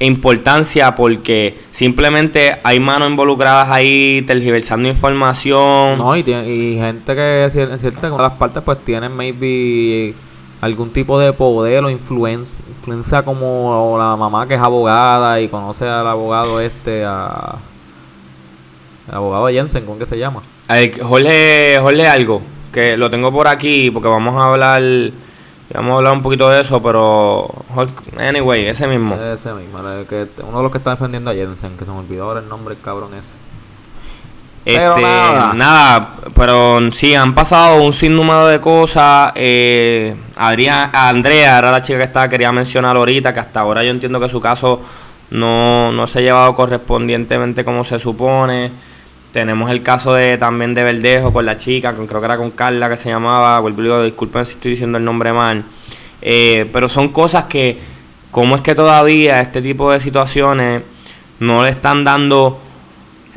[0.00, 5.98] importancia porque simplemente hay manos involucradas ahí tergiversando información.
[5.98, 10.14] No, y, y gente que en ciertas las partes pues tienen maybe
[10.60, 15.86] algún tipo de poder o influencia, influencia como la mamá que es abogada y conoce
[15.86, 17.56] al abogado este, a...
[19.08, 20.40] El abogado Jensen, ¿cómo que se llama?
[21.02, 22.40] Jorge, Jorge algo,
[22.72, 24.82] que lo tengo por aquí porque vamos a hablar
[25.72, 27.48] Vamos a hablar un poquito de eso, pero.
[28.18, 29.14] Anyway, ese mismo.
[29.14, 32.24] Ese mismo, que, uno de los que está defendiendo a Jensen, que se me olvidó
[32.24, 33.44] ahora el nombre, el cabrón ese.
[34.64, 36.14] Este, pero nada.
[36.34, 39.32] pero sí, han pasado un sinnúmero de cosas.
[39.34, 43.90] Eh, Adrián, Andrea era la chica que estaba, quería mencionar ahorita, que hasta ahora yo
[43.90, 44.80] entiendo que su caso
[45.30, 48.70] no, no se ha llevado correspondientemente como se supone.
[49.34, 52.52] Tenemos el caso de también de Verdejo con la chica, con, creo que era con
[52.52, 55.64] Carla que se llamaba, vuelvo disculpen si estoy diciendo el nombre mal.
[56.22, 57.76] Eh, pero son cosas que,
[58.30, 60.82] ¿cómo es que todavía este tipo de situaciones
[61.40, 62.60] no le están dando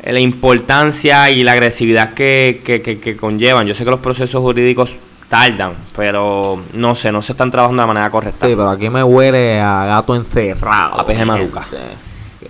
[0.04, 3.66] la importancia y la agresividad que, que, que, conllevan?
[3.66, 4.94] Yo sé que los procesos jurídicos
[5.28, 8.46] tardan, pero no sé, no se están trabajando de la manera correcta.
[8.46, 11.00] Sí, pero aquí me huele a gato encerrado.
[11.00, 11.66] A peje maruca.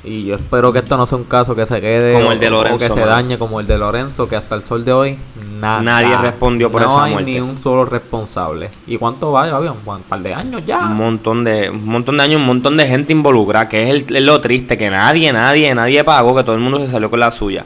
[0.04, 2.50] Y yo espero que esto no sea un caso que se quede como el de
[2.50, 5.18] Lorenzo, o que se dañe como el de Lorenzo, que hasta el sol de hoy
[5.60, 7.12] nadie respondió por esa muerte.
[7.12, 8.70] No hay ni un solo responsable.
[8.86, 9.44] ¿Y cuánto va?
[9.44, 10.78] Había un par de años ya.
[10.80, 14.26] Un montón de un montón de años, un montón de gente involucrada, que es, el,
[14.26, 17.30] lo triste, que nadie, nadie, nadie pagó, que todo el mundo se salió con la
[17.30, 17.64] suya.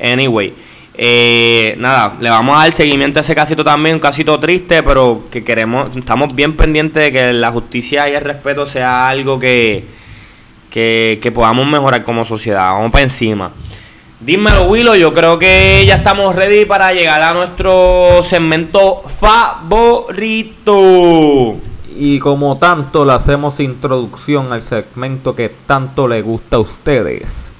[0.00, 0.54] Anyway,
[0.96, 5.22] eh, nada, le vamos a dar seguimiento a ese casito también, un casito triste, pero
[5.30, 9.84] que queremos, estamos bien pendientes de que la justicia y el respeto sea algo que
[10.74, 12.72] que, podamos mejorar como sociedad.
[12.72, 13.52] Vamos para encima.
[14.20, 14.96] Dímelo, Willow.
[14.96, 20.74] Yo creo que ya estamos ready para llegar a nuestro segmento favorito.
[21.96, 27.52] Y como tanto le hacemos introducción al segmento que tanto le gusta a ustedes.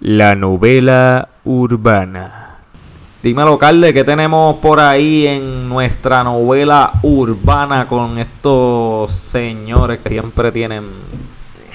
[0.00, 2.53] La novela urbana.
[3.24, 10.52] Dímelo, Carle, ¿qué tenemos por ahí en nuestra novela urbana con estos señores que siempre
[10.52, 10.84] tienen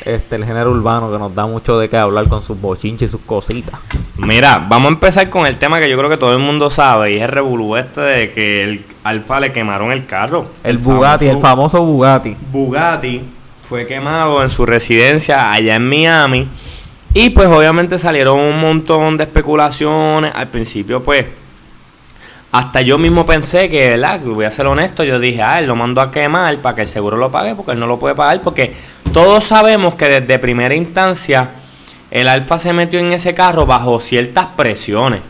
[0.05, 3.11] este el género urbano que nos da mucho de qué hablar con sus bochinches y
[3.11, 3.79] sus cositas?
[4.17, 7.13] Mira, vamos a empezar con el tema que yo creo que todo el mundo sabe
[7.13, 10.45] y es el revolú este de que el Alfa le quemaron el carro.
[10.63, 12.37] El, Bugatti, el famoso Bugatti.
[12.51, 13.23] Bugatti
[13.63, 16.47] fue quemado en su residencia allá en Miami.
[17.11, 20.31] Y pues obviamente salieron un montón de especulaciones.
[20.35, 21.25] Al principio pues
[22.51, 24.19] hasta yo mismo pensé que, ¿verdad?
[24.21, 26.87] voy a ser honesto, yo dije, ah, él lo mando a quemar para que el
[26.87, 28.73] seguro lo pague porque él no lo puede pagar porque
[29.13, 31.49] todos sabemos que desde primera instancia
[32.11, 35.21] el Alfa se metió en ese carro bajo ciertas presiones.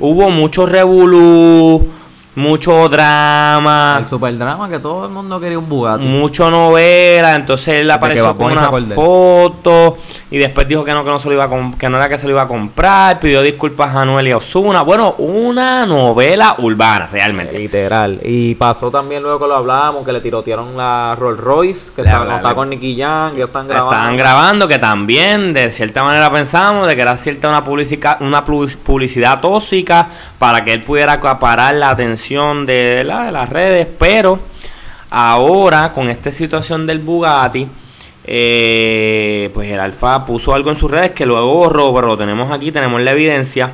[0.00, 1.86] Hubo mucho revolú
[2.36, 3.98] mucho drama.
[4.00, 6.04] El super drama que todo el mundo quería un Bugatti.
[6.04, 9.96] Mucho novela, entonces él apareció con una foto
[10.30, 12.18] y después dijo que no, que no se lo iba a que no era que
[12.18, 14.82] se lo iba a comprar, pidió disculpas a Noel y Osuna.
[14.82, 17.58] Bueno, una novela urbana, realmente.
[17.58, 18.20] Literal.
[18.24, 22.54] Y pasó también luego que lo hablábamos, que le tirotearon la Rolls Royce, que estaba,
[22.54, 23.92] con Nicky Young, que están grabando.
[23.92, 28.44] Estaban grabando, que también de cierta manera pensamos de que era cierta una publicidad, una
[28.44, 34.38] publicidad tóxica para que él pudiera acaparar la atención de, la, de las redes, pero
[35.10, 37.68] ahora con esta situación del Bugatti,
[38.24, 42.50] eh, pues el Alfa puso algo en sus redes que luego borró, pero lo tenemos
[42.50, 43.72] aquí, tenemos la evidencia.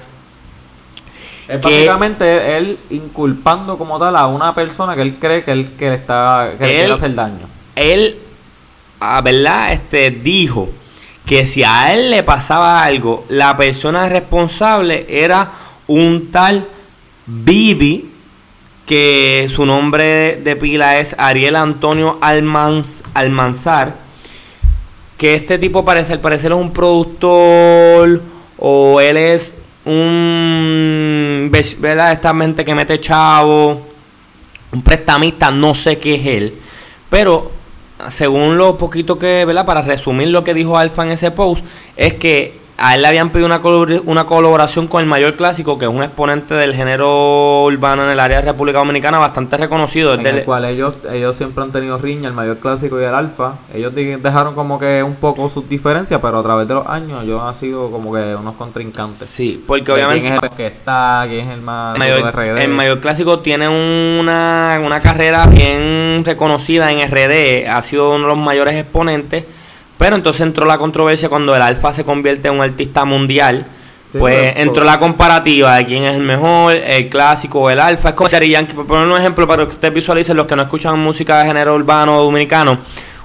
[1.46, 5.90] Es básicamente él inculpando como tal a una persona que él cree que él que
[5.90, 7.48] le está que quiere hacer daño.
[7.74, 8.18] Él,
[9.00, 10.68] a verdad, este dijo
[11.26, 15.50] que si a él le pasaba algo, la persona responsable era
[15.86, 16.66] un tal
[17.26, 18.09] Bibi
[18.90, 23.94] que su nombre de pila es Ariel Antonio Almanz, Almanzar,
[25.16, 28.20] que este tipo parece, al parecer es un productor
[28.58, 32.10] o él es un, ¿verdad?
[32.10, 33.80] Esta mente que mete chavo,
[34.72, 36.54] un prestamista, no sé qué es él,
[37.08, 37.52] pero
[38.08, 39.66] según lo poquito que, ¿verdad?
[39.66, 41.64] Para resumir lo que dijo Alfa en ese post,
[41.96, 43.60] es que a él le habían pedido una,
[44.06, 48.18] una colaboración con el Mayor Clásico, que es un exponente del género urbano en el
[48.18, 50.14] área de República Dominicana bastante reconocido.
[50.14, 53.56] En el cual ellos, ellos siempre han tenido riña, el Mayor Clásico y el Alfa.
[53.74, 57.42] Ellos dejaron como que un poco sus diferencias, pero a través de los años ellos
[57.42, 59.28] han sido como que unos contrincantes.
[59.28, 60.22] Sí, porque obviamente...
[60.22, 61.26] ¿Quién es el que está?
[61.28, 61.98] ¿Quién es el más...
[61.98, 68.22] Mayor, el Mayor Clásico tiene una, una carrera bien reconocida en RD, ha sido uno
[68.22, 69.44] de los mayores exponentes
[70.00, 73.66] pero entonces entró la controversia cuando el Alfa se convierte en un artista mundial.
[74.18, 78.08] pues entró la comparativa de quién es el mejor, el clásico o el alfa.
[78.08, 80.98] Es como Yankee, por poner un ejemplo para que ustedes visualicen los que no escuchan
[80.98, 82.78] música de género urbano dominicano.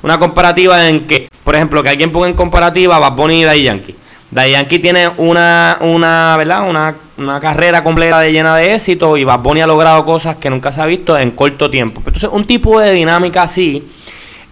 [0.04, 3.64] Una comparativa en que, por ejemplo, que alguien ponga en comparativa Bad Bunny y Daddy
[3.64, 3.96] Yankee.
[4.32, 6.70] Daddy Yankee tiene una, una, ¿verdad?
[6.70, 10.50] Una, una carrera completa de llena de éxito y Bad Bunny ha logrado cosas que
[10.50, 12.02] nunca se ha visto en corto tiempo.
[12.06, 13.82] Entonces, un tipo de dinámica así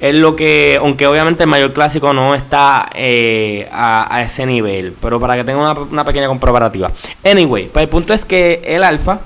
[0.03, 5.17] es lo que, aunque obviamente el mayor clásico no está eh, a, ese nivel, pero
[5.17, 6.91] para que tenga una, una, pequeña comparativa.
[7.23, 9.21] Anyway, pues el punto es que el alfa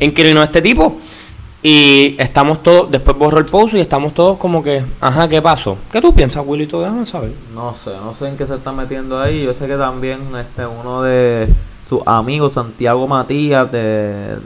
[0.00, 0.98] a este tipo
[1.62, 5.78] y estamos todos, después borró el post y estamos todos como que, ajá, ¿qué pasó?
[5.92, 6.80] ¿Qué tú piensas, Willito?
[6.80, 7.30] Déjame saber.
[7.54, 9.44] No sé, no sé en qué se está metiendo ahí.
[9.44, 11.46] Yo sé que también este uno de
[11.88, 14.38] sus amigos, Santiago Matías, de,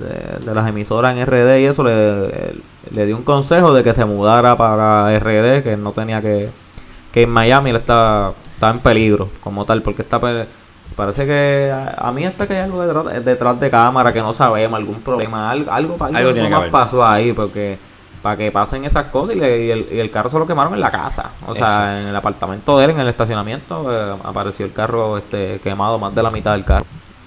[0.45, 2.53] de, las emisoras en RD y eso, le
[2.97, 6.49] le dio un consejo de que se mudara para RD, que no tenía que,
[7.13, 10.19] que en Miami él está, está en peligro como tal, porque está
[10.97, 14.79] parece que a, mí está que hay algo detrás, detrás, de cámara que no sabemos,
[14.79, 17.79] algún problema, algo, algo, algo, más pasó ahí, porque
[18.23, 20.91] para que pasen esas cosas y, el, y, el, carro se lo quemaron en la
[20.91, 25.19] casa, o sea, en el apartamento de él, en el estacionamiento, eh, apareció el carro
[25.19, 26.87] este quemado más de la mitad del carro.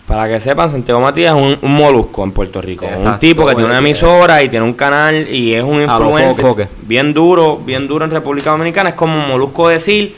[0.09, 2.87] Para que sepan, Santiago Matías es un, molusco en Puerto Rico.
[2.87, 7.13] un tipo que tiene una emisora y tiene un canal y es un influencer bien
[7.13, 8.89] duro, bien duro en República Dominicana.
[8.89, 10.15] Es como un molusco decir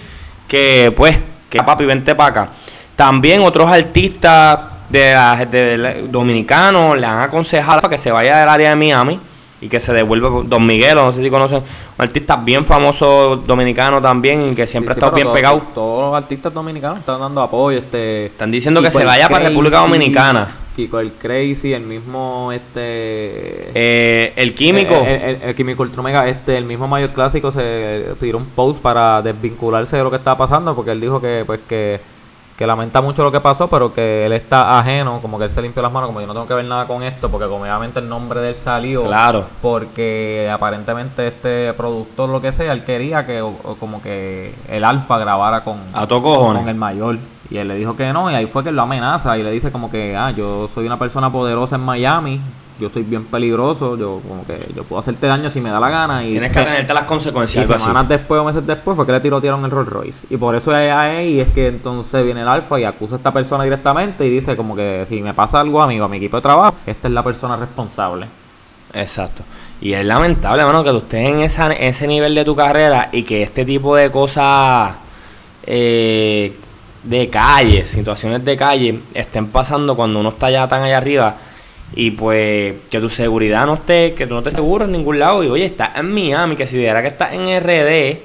[0.47, 1.17] que, pues,
[1.49, 2.49] que papi, vente para acá.
[2.95, 9.19] También otros artistas de, dominicanos le han aconsejado que se vaya del área de Miami
[9.61, 11.63] y que se devuelva Don Miguel, no sé si conocen, un
[11.97, 15.61] artista bien famoso dominicano también y que siempre ha estado bien pegado.
[15.73, 17.77] Todos los artistas dominicanos están dando apoyo.
[17.77, 20.55] este Están diciendo que se vaya para República Dominicana.
[20.75, 26.87] Kiko el Crazy, el mismo este eh, el químico el, químico Ultromega, este el mismo
[26.87, 31.01] mayor clásico se tiró un post para desvincularse de lo que estaba pasando porque él
[31.01, 31.99] dijo que pues que
[32.61, 35.63] que lamenta mucho lo que pasó, pero que él está ajeno, como que él se
[35.63, 38.07] limpió las manos, como yo no tengo que ver nada con esto, porque obviamente el
[38.07, 39.45] nombre de él salió, Claro.
[39.61, 44.83] porque aparentemente este productor, lo que sea, él quería que o- o como que el
[44.83, 47.17] alfa grabara con, A con el mayor.
[47.49, 49.49] Y él le dijo que no, y ahí fue que él lo amenaza y le
[49.49, 52.39] dice como que, ah, yo soy una persona poderosa en Miami,
[52.81, 55.89] yo soy bien peligroso, yo como que yo puedo hacerte daño si me da la
[55.89, 56.25] gana.
[56.25, 57.83] Y Tienes que a las y consecuencias, así.
[57.83, 60.27] semanas después o meses después fue que le tirotearon el Rolls Royce.
[60.31, 63.31] Y por eso es ahí es que entonces viene el alfa y acusa a esta
[63.31, 66.17] persona directamente y dice como que si me pasa algo a mí o a mi
[66.17, 68.25] equipo de trabajo, esta es la persona responsable.
[68.93, 69.43] Exacto.
[69.79, 73.23] Y es lamentable, mano, que tú estés en esa, ese nivel de tu carrera y
[73.23, 74.93] que este tipo de cosas
[75.63, 76.57] eh,
[77.03, 81.35] de calle, situaciones de calle, estén pasando cuando uno está ya tan allá arriba
[81.93, 85.43] y pues que tu seguridad no esté, que tú no estés seguro en ningún lado
[85.43, 88.19] y oye, estás en Miami, que si dijera que estás en RD,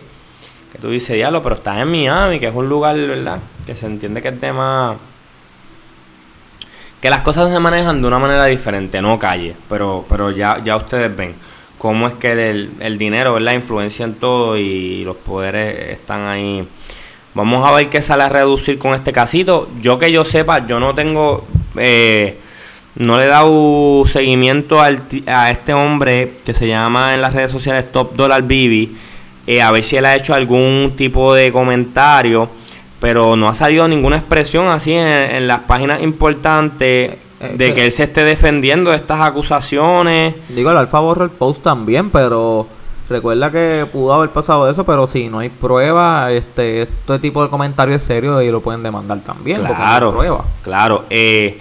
[0.72, 3.38] que tú dices, diablo, pero estás en Miami, que es un lugar, ¿verdad?
[3.66, 4.96] Que se entiende que el tema
[7.00, 10.76] que las cosas se manejan de una manera diferente, no calle, pero, pero ya, ya
[10.76, 11.34] ustedes ven
[11.78, 16.66] cómo es que el, el dinero, la influencia en todo y los poderes están ahí.
[17.34, 19.68] Vamos a ver qué sale a reducir con este casito.
[19.82, 22.38] Yo que yo sepa, yo no tengo, eh,
[22.96, 27.50] no le he dado seguimiento al a este hombre que se llama en las redes
[27.50, 28.96] sociales Top Dollar Bibi,
[29.46, 32.48] eh, a ver si él ha hecho algún tipo de comentario
[32.98, 37.74] pero no ha salido ninguna expresión así en, en las páginas importantes Eh, eh, de
[37.74, 40.34] que- él se esté defendiendo de estas acusaciones.
[40.48, 42.66] Digo, el alfa borró el post también, pero
[43.10, 47.50] recuerda que pudo haber pasado eso, pero si no hay prueba, este, este tipo de
[47.50, 49.58] comentarios es serio y lo pueden demandar también.
[49.58, 50.44] porque no hay Claro, prueba.
[50.64, 51.04] claro.
[51.10, 51.60] eh,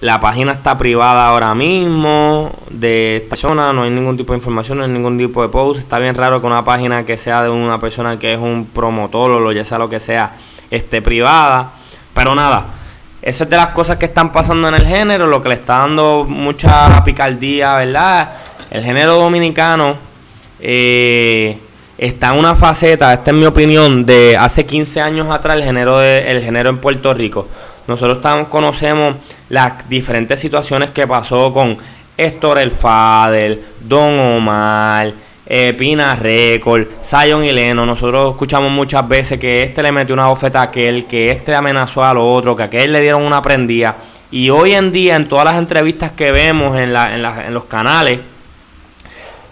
[0.00, 4.78] la página está privada ahora mismo de esta persona, no hay ningún tipo de información,
[4.78, 5.80] no hay ningún tipo de post.
[5.80, 9.32] Está bien raro que una página que sea de una persona que es un promotor
[9.32, 10.32] o lo ya sea lo que sea,
[10.70, 11.72] esté privada.
[12.14, 12.66] Pero nada,
[13.22, 15.78] eso es de las cosas que están pasando en el género, lo que le está
[15.78, 18.30] dando mucha picardía, ¿verdad?
[18.70, 19.96] El género dominicano
[20.60, 21.58] eh,
[21.96, 25.98] está en una faceta, esta es mi opinión, de hace 15 años atrás el género,
[25.98, 27.48] de- el género en Puerto Rico.
[27.88, 29.16] Nosotros conocemos
[29.48, 31.78] las diferentes situaciones que pasó con
[32.18, 35.10] Héctor El Fader, Don Omar,
[35.46, 37.86] eh, Pina Record, Zion y Leno.
[37.86, 42.04] Nosotros escuchamos muchas veces que este le metió una bofeta a aquel, que este amenazó
[42.04, 43.96] al otro, que aquel le dieron una prendida.
[44.30, 48.20] Y hoy en día, en todas las entrevistas que vemos en los canales,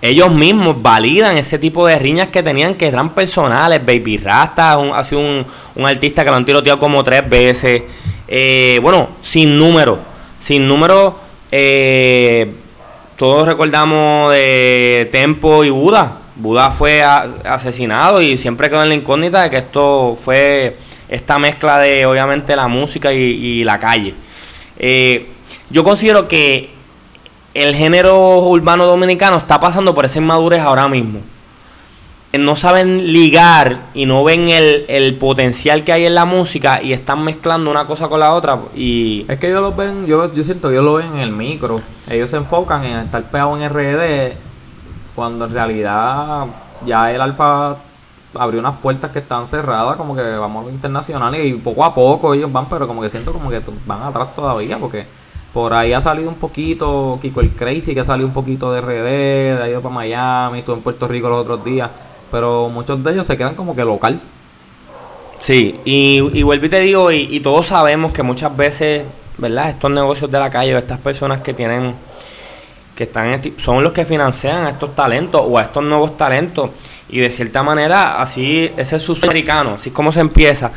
[0.03, 3.81] ellos mismos validan ese tipo de riñas que tenían que eran personales.
[3.85, 7.83] Baby Rasta un, ha sido un, un artista que lo han tiroteado como tres veces.
[8.29, 9.99] Eh, bueno, sin número.
[10.41, 11.19] Sin número.
[11.51, 12.53] eh,
[13.17, 16.19] todos recordamos de Tempo y Buda.
[16.35, 20.77] Buda fue asesinado y siempre quedó en la incógnita de que esto fue
[21.09, 24.15] esta mezcla de obviamente la música y, y la calle.
[24.79, 25.29] Eh,
[25.71, 26.71] yo considero que
[27.55, 31.21] el género urbano dominicano está pasando por esa inmadurez ahora mismo.
[32.39, 36.93] No saben ligar y no ven el, el potencial que hay en la música y
[36.93, 38.59] están mezclando una cosa con la otra.
[38.75, 41.31] Y Es que ellos lo ven, yo, yo siento que ellos lo ven en el
[41.31, 41.81] micro.
[42.11, 44.37] Ellos se enfocan en estar pegados en RD
[45.15, 46.47] cuando en realidad
[46.85, 47.77] ya el alfa
[48.35, 51.95] abrió unas puertas que están cerradas, como que vamos a lo internacional y poco a
[51.95, 55.07] poco ellos van, pero como que siento como que van atrás todavía, porque
[55.53, 58.81] por ahí ha salido un poquito Kiko el Crazy, que ha salido un poquito de
[58.83, 61.91] RD, ha ido para Miami, estuvo en Puerto Rico los otros días,
[62.31, 64.21] pero muchos de ellos se quedan como que local.
[65.39, 69.03] Sí, y, y vuelvo y te digo, y, y todos sabemos que muchas veces,
[69.39, 69.69] ¿verdad?
[69.71, 71.95] Estos negocios de la calle o estas personas que tienen,
[72.95, 76.17] que están, en este- son los que financian a estos talentos o a estos nuevos
[76.17, 76.71] talentos.
[77.11, 80.71] Y de cierta manera, así, ese es su sueño americano, así es como se empieza.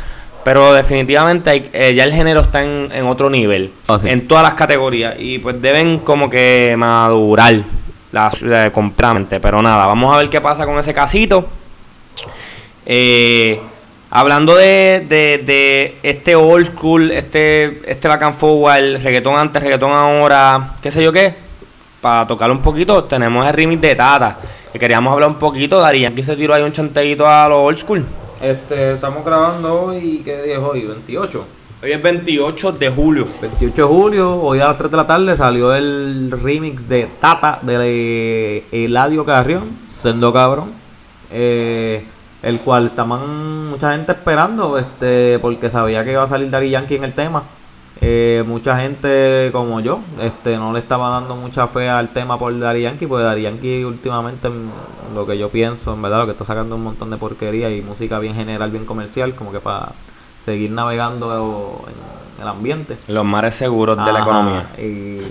[0.43, 4.09] Pero definitivamente hay- eh, ya el género está en, en otro nivel, Ah, sí.
[4.09, 5.15] en todas las categorías.
[5.19, 7.55] Y pues deben como que madurar
[8.11, 9.39] la, la completamente.
[9.39, 11.47] Pero nada, vamos a ver qué pasa con ese casito.
[12.85, 13.59] Eh,
[14.09, 20.75] hablando de, de, este old school, este, este back and forward, reggaetón antes, reggaetón ahora,
[20.81, 21.35] qué sé yo qué,
[22.01, 24.39] para tocar un poquito, tenemos el remix de Tata,
[24.71, 27.77] que queríamos hablar un poquito, Darían que se tiró ahí un chanteíto a lo old
[27.77, 28.03] school.
[28.41, 30.85] Este, estamos grabando hoy, ¿qué día es hoy?
[30.85, 31.45] 28.
[31.81, 33.25] Hoy es 28 de julio.
[33.39, 37.59] 28 de julio, hoy a las 3 de la tarde salió el remix de Tata
[37.61, 40.73] de Eladio Carrión, Sendo Cabrón,
[41.31, 42.03] eh,
[42.43, 46.95] el cual estaban mucha gente esperando, este, porque sabía que iba a salir Daddy Yankee
[46.95, 47.43] en el tema.
[48.01, 52.59] Eh, mucha gente como yo, este, no le estaba dando mucha fe al tema por
[52.59, 54.49] Daddy Yankee, porque Daddy Yankee últimamente,
[55.15, 57.81] lo que yo pienso, en verdad, lo que está sacando un montón de porquería y
[57.81, 59.93] música bien general, bien comercial, como que para
[60.45, 61.81] seguir navegando
[62.37, 62.97] en el ambiente.
[63.07, 64.65] Los mares seguros de la economía.
[64.77, 65.21] y-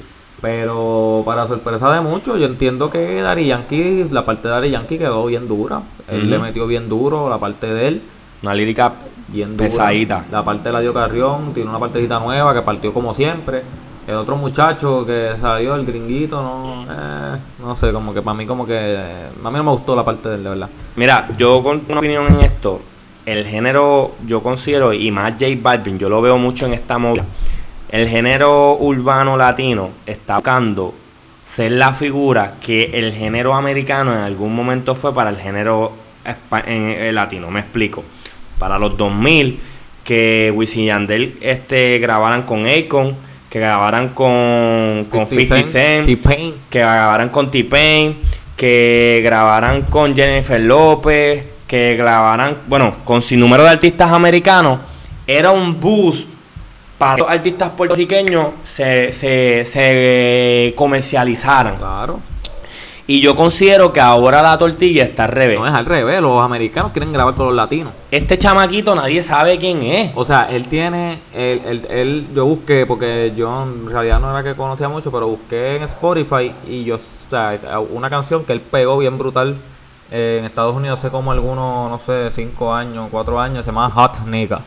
[0.41, 4.97] pero para sorpresa de muchos, yo entiendo que Dari Yankee, la parte de Dari Yankee
[4.99, 5.81] quedó bien dura.
[6.07, 8.03] Él le metió bien duro la parte de él,
[8.43, 8.93] Una lírica
[9.27, 9.69] bien dura.
[9.69, 10.25] pesadita.
[10.31, 13.63] La parte de la dio Carrión, tiene una partecita nueva que partió como siempre.
[14.07, 18.47] El otro muchacho que salió, el gringuito, no, eh, no sé, como que para mí
[18.47, 20.69] como que a mí no me gustó la parte de él, de verdad.
[20.97, 22.81] Mira, yo con una opinión en esto,
[23.33, 27.25] el género, yo considero, y más J Balvin, yo lo veo mucho en esta movida,
[27.91, 30.95] el género urbano latino está buscando
[31.43, 35.93] ser la figura que el género americano en algún momento fue para el género
[36.67, 37.51] eh, latino.
[37.51, 38.05] Me explico.
[38.59, 39.59] Para los 2000,
[40.05, 43.17] que Wisin Yandel este, grabaran con Akon,
[43.49, 46.07] que grabaran con, con 50 Cent,
[46.69, 48.17] que grabaran con T-Pain,
[48.57, 54.81] que grabaran con Jennifer López, que grabaran, bueno, con sin número de artistas americanos,
[55.27, 56.27] era un boost
[56.99, 61.77] para que los artistas puertorriqueños se, se, se comercializaran.
[61.77, 62.21] Claro.
[63.07, 65.59] Y yo considero que ahora la tortilla está al revés.
[65.59, 67.93] No es al revés, los americanos quieren grabar con los latinos.
[68.11, 70.11] Este chamaquito nadie sabe quién es.
[70.15, 74.43] O sea, él tiene, él, él, él- yo busqué, porque yo en realidad no era
[74.43, 77.01] que conocía mucho, pero busqué en Spotify y yo, o
[77.31, 77.59] sea,
[77.93, 79.57] una canción que él pegó bien brutal
[80.11, 83.91] eh, en Estados Unidos hace como algunos, no sé, cinco años, cuatro años, se llama
[83.91, 84.61] Hot Nigga.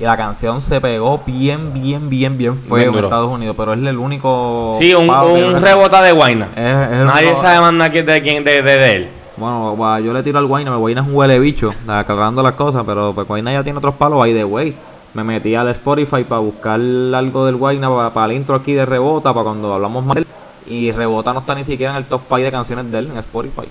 [0.00, 3.04] Y la canción se pegó bien, bien, bien, bien feo Bien en.
[3.04, 4.76] Estados Unidos, pero es el único...
[4.78, 6.46] Sí, un, un rebota de Guayna.
[6.54, 9.08] Es- es el Nadie único- sabe más nada de quién de, de, de él.
[9.36, 12.82] Bueno, yo le tiro al Guayna, el Guayna es un huele bicho, aclarando las cosas,
[12.86, 14.74] pero pues Guayna ya tiene otros palos ahí de way.
[15.14, 19.32] Me metí al Spotify para buscar algo del Guayna para, el intro aquí de Rebota,
[19.32, 20.26] para cuando hablamos más de él.
[20.66, 23.18] Y Rebota no está ni siquiera en el top 5 de canciones de él en
[23.18, 23.68] Spotify.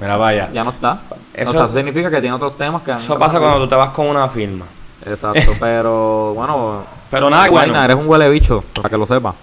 [0.00, 0.48] Mira, vaya.
[0.52, 1.00] Ya no está.
[1.34, 3.68] Eso- o sea, eso significa que tiene otros temas que han Eso pasa cuando tú
[3.68, 4.64] te vas con una firma.
[5.06, 6.84] Exacto, pero bueno.
[7.10, 7.82] Pero nada, bueno.
[7.82, 9.34] eres un huele bicho, para que lo sepa.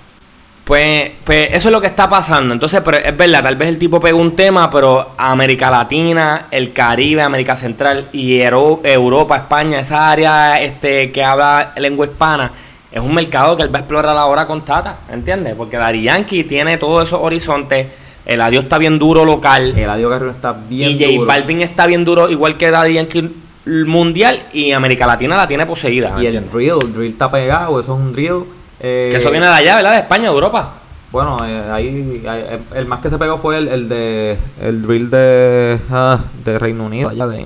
[0.64, 2.51] Pues, pues eso es lo que está pasando.
[2.53, 6.74] Entonces, pero es verdad, tal vez el tipo pegó un tema, pero América Latina, el
[6.74, 12.51] Caribe, América Central y Euro- Europa, España, esa área este, que habla lengua hispana,
[12.91, 15.53] es un mercado que él va a explorar ahora con Tata, ¿entiendes?
[15.56, 17.88] Porque Dari Yankee tiene todos esos horizontes,
[18.26, 21.28] el adiós está bien duro local, El Adiós Carrión está bien y J duro.
[21.28, 23.30] Balvin está bien duro, igual que Dari Yankee
[23.66, 26.16] mundial, y América Latina la tiene poseída.
[26.22, 28.44] Y el drill, el drill está pegado, eso es un drill.
[28.80, 29.92] eh, Que eso viene de allá, ¿verdad?
[29.94, 30.74] De España, de Europa.
[31.12, 35.10] Bueno, eh, ahí, ahí- el más que se pegó fue el, el de el drill
[35.10, 37.44] de, ah, de Reino Unido, allá de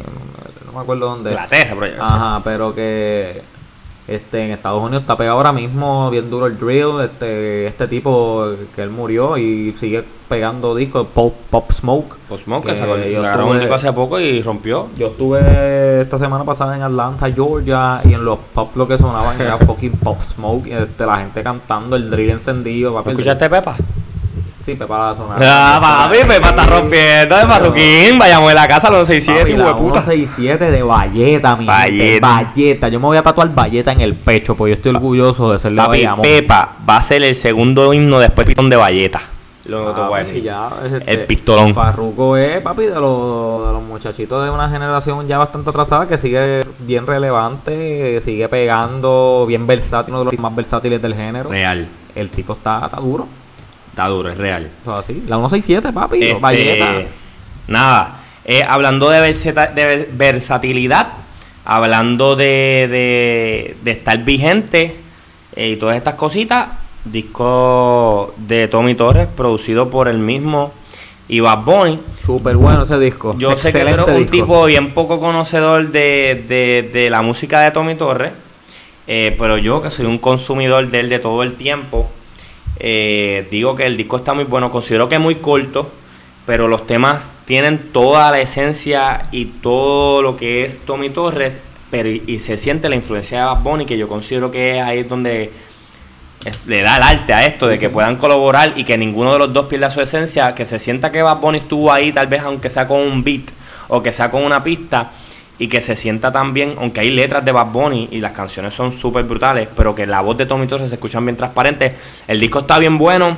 [0.66, 1.30] no me acuerdo dónde.
[1.32, 2.04] Inglaterra, pero.
[2.04, 3.42] Ajá, pero que
[4.10, 8.46] este en Estados Unidos está pegado ahora mismo bien duro el drill, este este tipo
[8.76, 12.16] que él murió y sigue pegando discos Pop Pop Smoke.
[12.28, 12.94] Pues Smoke, que que sacó,
[13.50, 14.88] un disco hace poco y rompió.
[14.98, 19.40] Yo estuve esta semana pasada en Atlanta, Georgia, y en los pop lo que sonaban
[19.42, 23.06] era fucking Pop Smoke, y este, la gente cantando, el drill encendido, papi.
[23.06, 23.76] ¿No el escuchaste Pepa?
[24.66, 25.40] Sí, Pepa la sonaba.
[25.42, 28.20] Ah, papi, Pepa está rompiendo de Marroquín.
[28.20, 30.02] Vayamos de la casa a los 67, Papi, hijo de puta.
[30.02, 31.66] 167 de Valleta, mi.
[31.66, 32.28] Valleta.
[32.28, 32.88] Valleta.
[32.90, 35.72] Yo me voy a tatuar Valleta en el pecho, porque yo estoy orgulloso de ser
[35.72, 36.22] de Papi, Bayamón.
[36.24, 39.22] Pepa va a ser el segundo himno después Pitón de Valleta.
[39.70, 40.44] Lo que te voy a decir.
[40.44, 41.74] ya, este, El pistolón.
[41.76, 46.18] Farruko es, papi, de los, de los muchachitos de una generación ya bastante atrasada que
[46.18, 51.50] sigue bien relevante, sigue pegando, bien versátil, uno de los más versátiles del género.
[51.50, 51.88] Real.
[52.16, 53.28] El tipo está, está duro.
[54.00, 54.70] Está duro, es real.
[54.86, 56.94] La 167, papi, Este, Valleta.
[57.68, 61.10] nada, eh, hablando de, verseta- de versatilidad,
[61.66, 64.96] hablando de, de, de estar vigente
[65.54, 66.68] eh, y todas estas cositas,
[67.04, 70.72] disco de Tommy Torres, producido por el mismo
[71.28, 72.00] y Bad Bunny.
[72.26, 73.36] Súper bueno ese disco.
[73.38, 74.32] Yo sé que tú eres un disco.
[74.32, 78.32] tipo bien poco conocedor de, de- de la música de Tommy Torres,
[79.08, 82.10] eh, pero yo que soy un consumidor de él de todo el tiempo,
[82.80, 85.92] eh, digo que el disco está muy bueno, considero que es muy corto,
[86.46, 91.58] pero los temas tienen toda la esencia y todo lo que es Tommy Torres,
[91.92, 95.04] pero y, se siente la influencia de Bad Bunny, que yo considero que es ahí
[95.04, 95.52] donde
[96.66, 99.54] le da el arte a esto, de que puedan colaborar y que ninguno de los
[99.54, 102.70] dos pierda su esencia, que se sienta que Bad Bunny estuvo ahí tal vez aunque
[102.70, 103.52] sea con un beat
[103.90, 105.12] o que sea con una pista
[105.60, 108.94] y que se sienta también, aunque hay letras de Bad Bunny y las canciones son
[108.94, 111.94] súper brutales, pero que la voz de Tommy Torres se escuchan bien transparente,
[112.28, 113.36] el disco está bien bueno,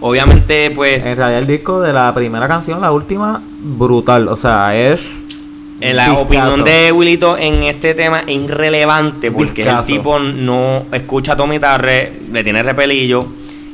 [0.00, 4.28] obviamente pues En realidad el disco de la primera canción, la última, brutal.
[4.28, 5.22] O sea, es...
[5.80, 6.22] En la discazo.
[6.22, 11.58] opinión de Wilito en este tema es irrelevante porque el tipo no escucha a Tommy
[11.58, 13.26] Tarre, le tiene repelillo.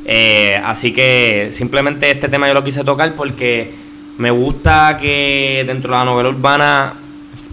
[0.05, 3.71] eh, así que simplemente este tema yo lo quise tocar porque
[4.17, 6.93] me gusta que dentro de la novela urbana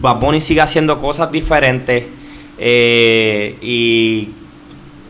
[0.01, 2.05] Bad Bunny siga haciendo cosas diferentes
[2.61, 4.30] Eh, y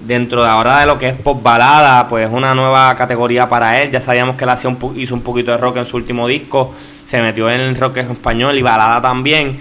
[0.07, 3.91] dentro de ahora de lo que es pop balada, pues una nueva categoría para él.
[3.91, 6.75] Ya sabíamos que él hacía un hizo un poquito de rock en su último disco,
[7.05, 9.59] se metió en el rock español y balada también.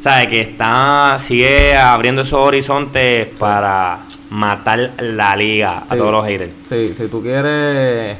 [0.00, 4.00] sabe que está sigue abriendo esos horizontes para
[4.30, 6.52] matar la liga a todos los haters.
[6.68, 8.18] Sí, si tú quieres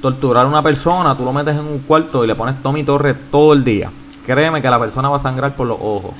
[0.00, 3.16] torturar a una persona, tú lo metes en un cuarto y le pones Tommy Torres
[3.30, 3.90] todo el día.
[4.26, 6.12] Créeme que la persona va a sangrar por los ojos.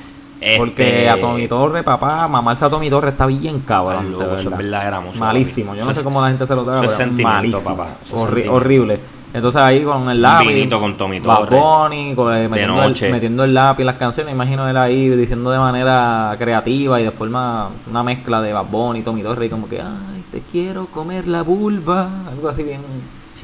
[0.57, 4.13] Porque este, a Tommy Torre, papá, mamarse a Tommy Torre está bien cabrón.
[4.13, 5.75] eso es verdadera Malísimo.
[5.75, 6.77] Yo no sé cómo la gente se lo da.
[6.77, 7.95] Eso es sentimiento, papá.
[8.47, 8.99] horrible.
[9.33, 10.47] Entonces ahí con el lápiz.
[10.47, 11.57] Vinito con Tommy Torre.
[11.57, 14.33] Eh, metiendo, el, metiendo el lápiz las canciones.
[14.33, 19.01] Imagino él ahí diciendo de manera creativa y de forma una mezcla de Bad Bunny,
[19.01, 22.07] Tommy Torre y como que, ay, te quiero comer la vulva.
[22.31, 22.79] Algo así bien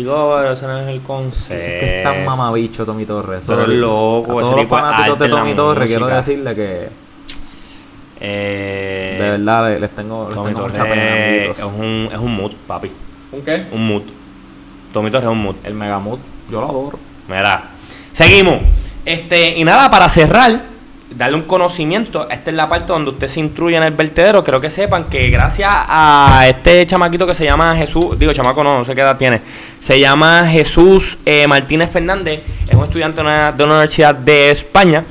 [0.02, 1.54] Chico, pero ese no es el concepto.
[1.54, 3.42] Es que es tan mamabicho Tommy Torres.
[3.46, 6.90] Pero es loco, a todos los fanáticos de Tommy Torres quiero decirle que.
[8.24, 10.80] Eh, de verdad les, tengo, les Tommy Torres
[11.58, 12.92] es un, es un mood, papi.
[13.32, 13.66] ¿Un qué?
[13.72, 14.04] Un mood.
[14.94, 15.56] Tommy Torres es un mood.
[15.64, 16.20] El mega mood.
[16.50, 17.00] Yo lo adoro.
[17.28, 17.64] Mira.
[18.12, 18.58] Seguimos.
[19.06, 20.71] Este, y nada, para cerrar,
[21.16, 22.30] darle un conocimiento.
[22.30, 24.44] Esta es la parte donde usted se instruye en el vertedero.
[24.44, 28.80] Creo que sepan que gracias a este chamaquito que se llama Jesús, digo chamaco no,
[28.80, 29.42] no sé qué edad tiene,
[29.80, 35.04] se llama Jesús eh, Martínez Fernández, es un estudiante de una, universidad de España.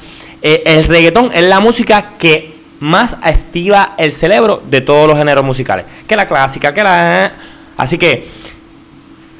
[0.42, 5.44] Eh, el reggaetón es la música que más activa el cerebro de todos los géneros
[5.44, 5.84] musicales.
[6.06, 7.32] Que la clásica, que la...
[7.76, 8.26] Así que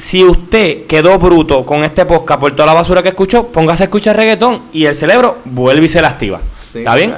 [0.01, 3.85] si usted quedó bruto con este podcast por toda la basura que escuchó, póngase a
[3.85, 6.41] escuchar reggaetón y el cerebro vuelve y se la activa.
[6.73, 7.15] ¿Está bien?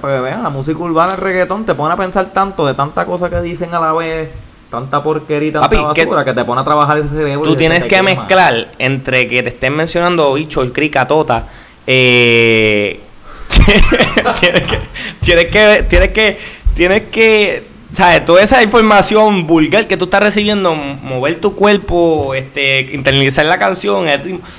[0.00, 3.28] Porque vean, la música urbana, el reggaetón, te pone a pensar tanto de tanta cosa
[3.28, 4.30] que dicen a la vez,
[4.70, 7.42] tanta porquería tanta basura, que, te pone a trabajar ese cerebro.
[7.42, 11.46] Tú tienes que mezclar entre que te estén mencionando bicho, el crica, tota,
[11.86, 13.00] eh,
[14.40, 14.78] tienes que,
[15.20, 16.38] tienes que, tienes que,
[16.74, 18.24] tienes que ¿sabes?
[18.24, 24.06] Toda esa información vulgar que tú estás recibiendo, mover tu cuerpo, este, internalizar la canción,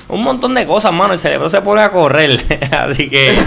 [0.08, 1.14] un montón de cosas, mano.
[1.14, 2.44] El cerebro se pone a correr.
[2.70, 3.38] Así que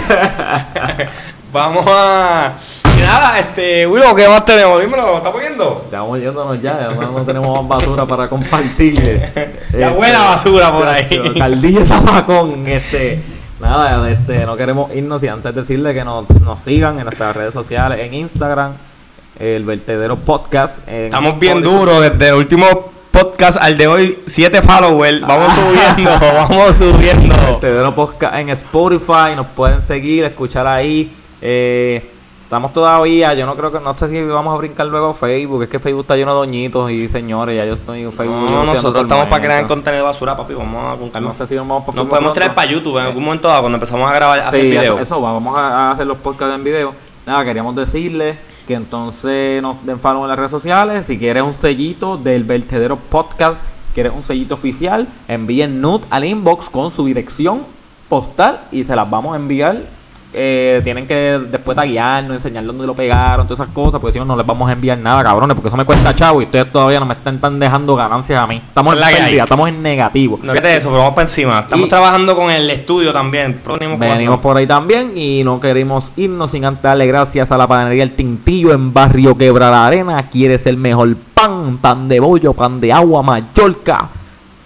[1.52, 2.54] vamos a.
[2.96, 4.80] Y nada, este, Willow, ¿qué más tenemos?
[4.80, 5.82] Dímelo, ¿estamos yendo?
[5.84, 9.22] Estamos yéndonos ya, no tenemos más basura para compartir.
[9.72, 11.34] la buena basura por ahí.
[11.38, 13.22] Caldilla Zamacón, este.
[13.60, 17.54] Nada, este, no queremos irnos y antes decirle que nos, nos sigan en nuestras redes
[17.54, 18.72] sociales, en Instagram,
[19.38, 20.86] el Vertedero Podcast.
[20.88, 22.66] Estamos bien duros, desde el último
[23.10, 25.20] podcast al de hoy, 7 followers.
[25.22, 25.94] Vamos ah.
[25.94, 27.36] subiendo, vamos subiendo.
[27.46, 31.12] Vertedero Podcast en Spotify, nos pueden seguir, escuchar ahí.
[31.42, 32.08] Eh,
[32.44, 35.68] estamos todavía, yo no creo que, no sé si vamos a brincar luego Facebook, es
[35.68, 38.50] que Facebook está lleno de doñitos y señores, ya yo estoy en Facebook.
[38.50, 41.84] No, nosotros estamos para crear contenido basura, papi, vamos a con No sé si vamos
[41.84, 44.62] para Nos podemos traer para YouTube en algún momento cuando empezamos a grabar, a hacer
[44.62, 44.98] video.
[45.00, 46.94] Eso, vamos a hacer los podcasts en video.
[47.26, 48.36] Nada, queríamos decirles
[48.66, 51.06] que entonces nos den follow en las redes sociales.
[51.06, 53.60] Si quieres un sellito del Vertedero Podcast,
[53.94, 57.62] quieres un sellito oficial, envíen nude al inbox con su dirección
[58.08, 59.82] postal y se las vamos a enviar
[60.34, 64.24] eh, tienen que después taguearnos, enseñar dónde lo pegaron, todas esas cosas, porque si no,
[64.24, 66.98] no les vamos a enviar nada, cabrones, porque eso me cuesta chavo y ustedes todavía
[66.98, 68.56] no me están, dejando ganancias a mí.
[68.56, 70.40] Estamos en pérdida, estamos en negativo.
[70.42, 71.60] No fíjate eso, pero vamos para encima.
[71.60, 73.60] Estamos trabajando con el estudio también.
[73.98, 78.02] Venimos, por ahí también y no queremos irnos sin antes darle gracias a la panadería
[78.02, 80.28] El Tintillo en Barrio Quebrada Arena.
[80.30, 84.08] Quieres el mejor pan, pan de bollo, pan de agua, Mallorca.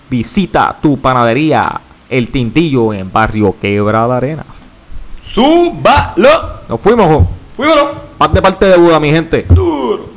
[0.09, 4.45] Visita tu panadería El Tintillo en Barrio Quebrada Arena.
[5.29, 6.29] ¡Súbalo!
[6.71, 7.77] Nos fuimos, Fuimos.
[8.17, 9.45] Parte de parte de Buda, mi gente.
[9.51, 10.08] Duro.